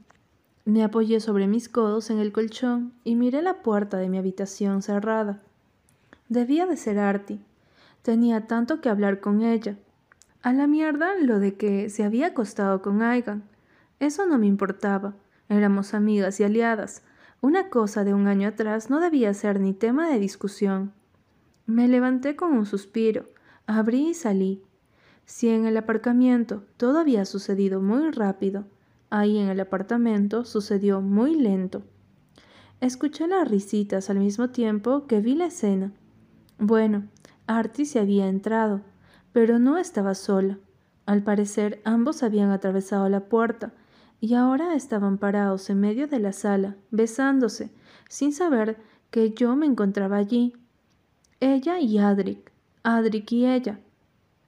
[0.64, 4.80] Me apoyé sobre mis codos en el colchón y miré la puerta de mi habitación
[4.80, 5.42] cerrada.
[6.30, 7.38] Debía de ser Artie.
[8.00, 9.76] Tenía tanto que hablar con ella.
[10.40, 13.42] A la mierda lo de que se había acostado con Aigan.
[13.98, 15.12] Eso no me importaba.
[15.50, 17.02] Éramos amigas y aliadas.
[17.42, 20.94] Una cosa de un año atrás no debía ser ni tema de discusión.
[21.66, 23.26] Me levanté con un suspiro,
[23.66, 24.62] abrí y salí.
[25.30, 28.64] Si en el aparcamiento todo había sucedido muy rápido,
[29.10, 31.84] ahí en el apartamento sucedió muy lento.
[32.80, 35.92] Escuché las risitas al mismo tiempo que vi la escena.
[36.58, 37.06] Bueno,
[37.46, 38.80] Artie se había entrado,
[39.32, 40.58] pero no estaba sola.
[41.06, 43.72] Al parecer ambos habían atravesado la puerta
[44.20, 47.70] y ahora estaban parados en medio de la sala, besándose,
[48.08, 48.78] sin saber
[49.12, 50.54] que yo me encontraba allí.
[51.38, 52.50] Ella y Adric,
[52.82, 53.78] Adric y ella,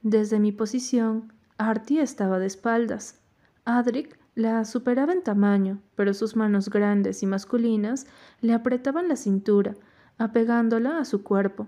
[0.03, 3.21] desde mi posición, Artie estaba de espaldas.
[3.65, 8.07] Adric la superaba en tamaño, pero sus manos grandes y masculinas
[8.41, 9.75] le apretaban la cintura,
[10.19, 11.67] apegándola a su cuerpo.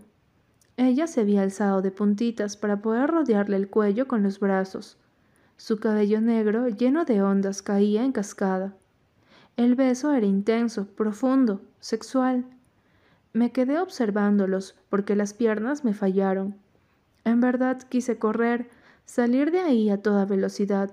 [0.77, 4.97] Ella se había alzado de puntitas para poder rodearle el cuello con los brazos.
[5.57, 8.75] Su cabello negro lleno de ondas caía en cascada.
[9.57, 12.45] El beso era intenso, profundo, sexual.
[13.33, 16.57] Me quedé observándolos porque las piernas me fallaron.
[17.25, 18.69] En verdad quise correr,
[19.07, 20.93] salir de ahí a toda velocidad,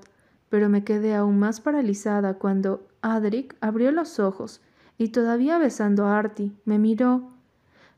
[0.49, 4.61] pero me quedé aún más paralizada cuando Adric abrió los ojos
[4.97, 7.31] y todavía besando a Artie, me miró.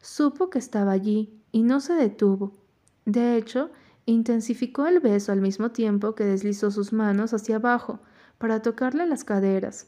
[0.02, 2.54] Supo que estaba allí y no se detuvo.
[3.06, 3.72] De hecho,
[4.06, 8.00] intensificó el beso al mismo tiempo que deslizó sus manos hacia abajo
[8.38, 9.88] para tocarle las caderas.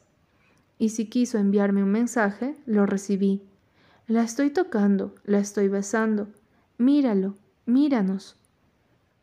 [0.78, 3.42] Y si quiso enviarme un mensaje, lo recibí.
[4.08, 6.28] La estoy tocando, la estoy besando.
[6.78, 7.36] Míralo,
[7.68, 8.36] Míranos.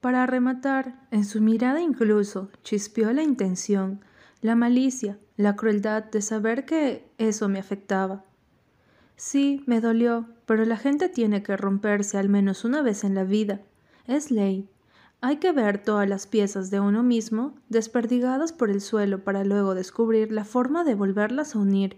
[0.00, 4.00] Para rematar, en su mirada incluso chispeó la intención,
[4.40, 8.24] la malicia, la crueldad de saber que eso me afectaba.
[9.14, 13.22] Sí, me dolió, pero la gente tiene que romperse al menos una vez en la
[13.22, 13.60] vida.
[14.08, 14.68] Es ley.
[15.20, 19.76] Hay que ver todas las piezas de uno mismo desperdigadas por el suelo para luego
[19.76, 21.96] descubrir la forma de volverlas a unir.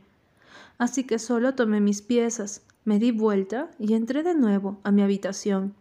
[0.77, 5.01] Así que solo tomé mis piezas, me di vuelta y entré de nuevo a mi
[5.01, 5.75] habitación.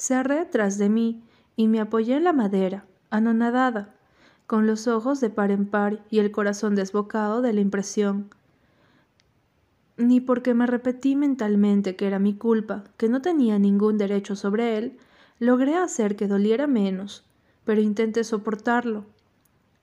[0.00, 1.22] Cerré tras de mí
[1.56, 3.92] y me apoyé en la madera, anonadada,
[4.46, 8.30] con los ojos de par en par y el corazón desbocado de la impresión.
[9.98, 14.78] Ni porque me repetí mentalmente que era mi culpa, que no tenía ningún derecho sobre
[14.78, 14.96] él,
[15.38, 17.26] logré hacer que doliera menos,
[17.64, 19.04] pero intenté soportarlo.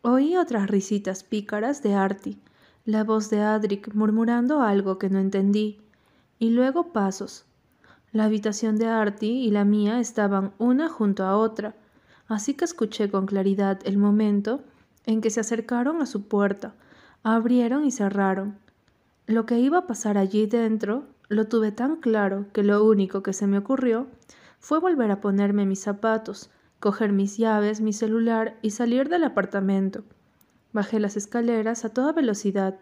[0.01, 2.39] Oí otras risitas pícaras de Artie,
[2.85, 5.79] la voz de Adric murmurando algo que no entendí,
[6.39, 7.45] y luego pasos.
[8.17, 11.75] La habitación de Artie y la mía estaban una junto a otra,
[12.27, 14.63] así que escuché con claridad el momento
[15.05, 16.73] en que se acercaron a su puerta,
[17.21, 18.57] abrieron y cerraron.
[19.27, 23.33] Lo que iba a pasar allí dentro lo tuve tan claro que lo único que
[23.33, 24.07] se me ocurrió
[24.59, 26.49] fue volver a ponerme mis zapatos,
[26.79, 30.03] coger mis llaves, mi celular y salir del apartamento.
[30.73, 32.79] Bajé las escaleras a toda velocidad.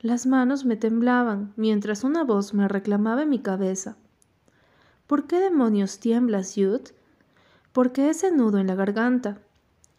[0.00, 3.98] Las manos me temblaban mientras una voz me reclamaba en mi cabeza.
[5.06, 6.94] ¿Por qué demonios tiemblas, Jude?
[7.72, 9.38] ¿Por qué ese nudo en la garganta?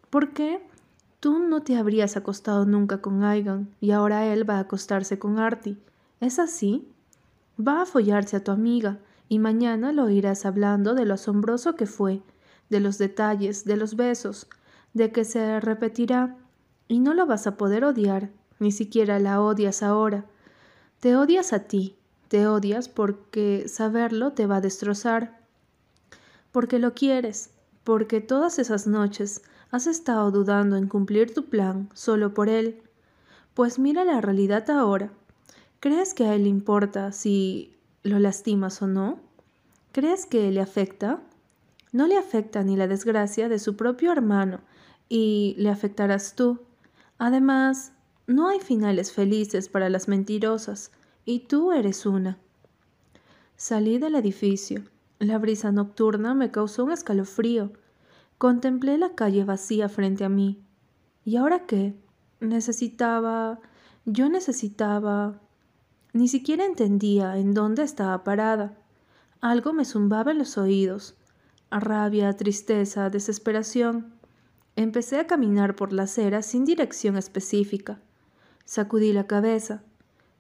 [0.10, 0.66] ¿Por qué
[1.20, 5.38] tú no te habrías acostado nunca con Aigan y ahora él va a acostarse con
[5.38, 5.78] Artie?
[6.22, 6.88] ¿Es así?
[7.60, 8.98] Va a follarse a tu amiga
[9.30, 12.22] y mañana lo oirás hablando de lo asombroso que fue,
[12.70, 14.48] de los detalles, de los besos,
[14.94, 16.36] de que se repetirá,
[16.88, 18.30] y no lo vas a poder odiar,
[18.60, 20.26] ni siquiera la odias ahora.
[21.00, 21.96] Te odias a ti,
[22.36, 25.40] te odias porque saberlo te va a destrozar,
[26.52, 27.52] porque lo quieres,
[27.86, 32.82] porque todas esas noches has estado dudando en cumplir tu plan solo por él.
[33.54, 35.14] Pues mira la realidad ahora.
[35.80, 37.74] ¿Crees que a él le importa si
[38.04, 39.22] ¿Lo lastimas o no?
[39.94, 41.22] ¿Crees que le afecta?
[41.94, 44.60] No le afecta ni la desgracia de su propio hermano
[45.08, 46.60] y le afectarás tú.
[47.18, 47.94] Además,
[48.28, 50.92] no hay finales felices para las mentirosas
[51.26, 52.38] y tú eres una.
[53.58, 54.84] Salí del edificio.
[55.18, 57.72] La brisa nocturna me causó un escalofrío.
[58.38, 60.62] Contemplé la calle vacía frente a mí.
[61.24, 61.96] ¿Y ahora qué?
[62.40, 63.60] Necesitaba...
[64.06, 65.42] Yo necesitaba...
[66.14, 68.78] Ni siquiera entendía en dónde estaba parada.
[69.42, 71.16] Algo me zumbaba en los oídos.
[71.72, 74.14] Rabia, tristeza, desesperación.
[74.76, 78.00] Empecé a caminar por la acera sin dirección específica.
[78.66, 79.84] Sacudí la cabeza.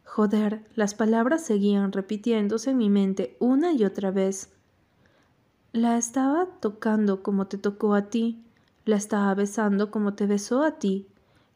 [0.05, 4.53] Joder, las palabras seguían repitiéndose en mi mente una y otra vez.
[5.73, 8.41] La estaba tocando como te tocó a ti,
[8.85, 11.07] la estaba besando como te besó a ti,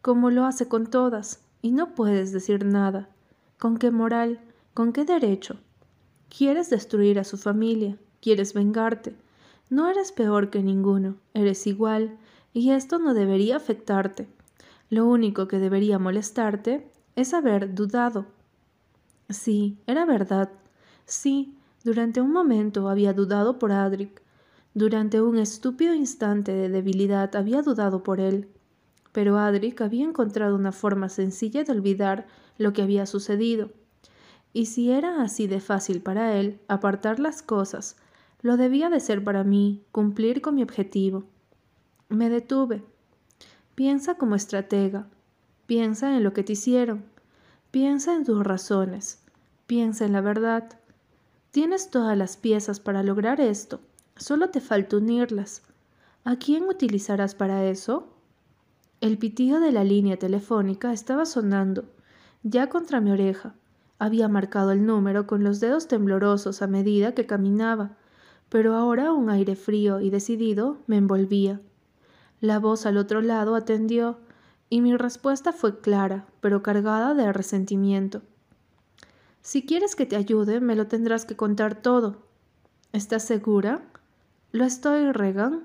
[0.02, 3.08] como lo hace con todas, y no puedes decir nada.
[3.58, 4.42] ¿Con qué moral?
[4.74, 5.58] ¿Con qué derecho?
[6.28, 9.16] Quieres destruir a su familia, quieres vengarte.
[9.70, 12.18] No eres peor que ninguno, eres igual,
[12.54, 14.28] y esto no debería afectarte.
[14.90, 18.26] Lo único que debería molestarte es haber dudado.
[19.30, 20.50] Sí, era verdad.
[21.06, 24.22] Sí, durante un momento había dudado por Adric.
[24.74, 28.50] Durante un estúpido instante de debilidad había dudado por él.
[29.12, 32.28] Pero Adric había encontrado una forma sencilla de olvidar
[32.58, 33.72] lo que había sucedido.
[34.52, 37.98] Y si era así de fácil para él apartar las cosas,
[38.42, 41.24] lo debía de ser para mí cumplir con mi objetivo.
[42.08, 42.84] Me detuve.
[43.76, 45.08] Piensa como estratega.
[45.68, 47.04] Piensa en lo que te hicieron.
[47.72, 49.20] Piensa en tus razones.
[49.68, 50.70] Piensa en la verdad.
[51.52, 53.80] Tienes todas las piezas para lograr esto.
[54.16, 55.62] Solo te falta unirlas.
[56.24, 58.08] ¿A quién utilizarás para eso?
[59.02, 61.86] El pitido de la línea telefónica estaba sonando
[62.44, 63.54] ya contra mi oreja.
[64.00, 67.98] Había marcado el número con los dedos temblorosos a medida que caminaba,
[68.50, 71.62] pero ahora un aire frío y decidido me envolvía.
[72.42, 74.18] La voz al otro lado atendió,
[74.70, 78.22] y mi respuesta fue clara, pero cargada de resentimiento.
[79.42, 82.18] Si quieres que te ayude, me lo tendrás que contar todo.
[82.94, 83.82] ¿Estás segura?
[84.52, 85.64] Lo estoy, Regan.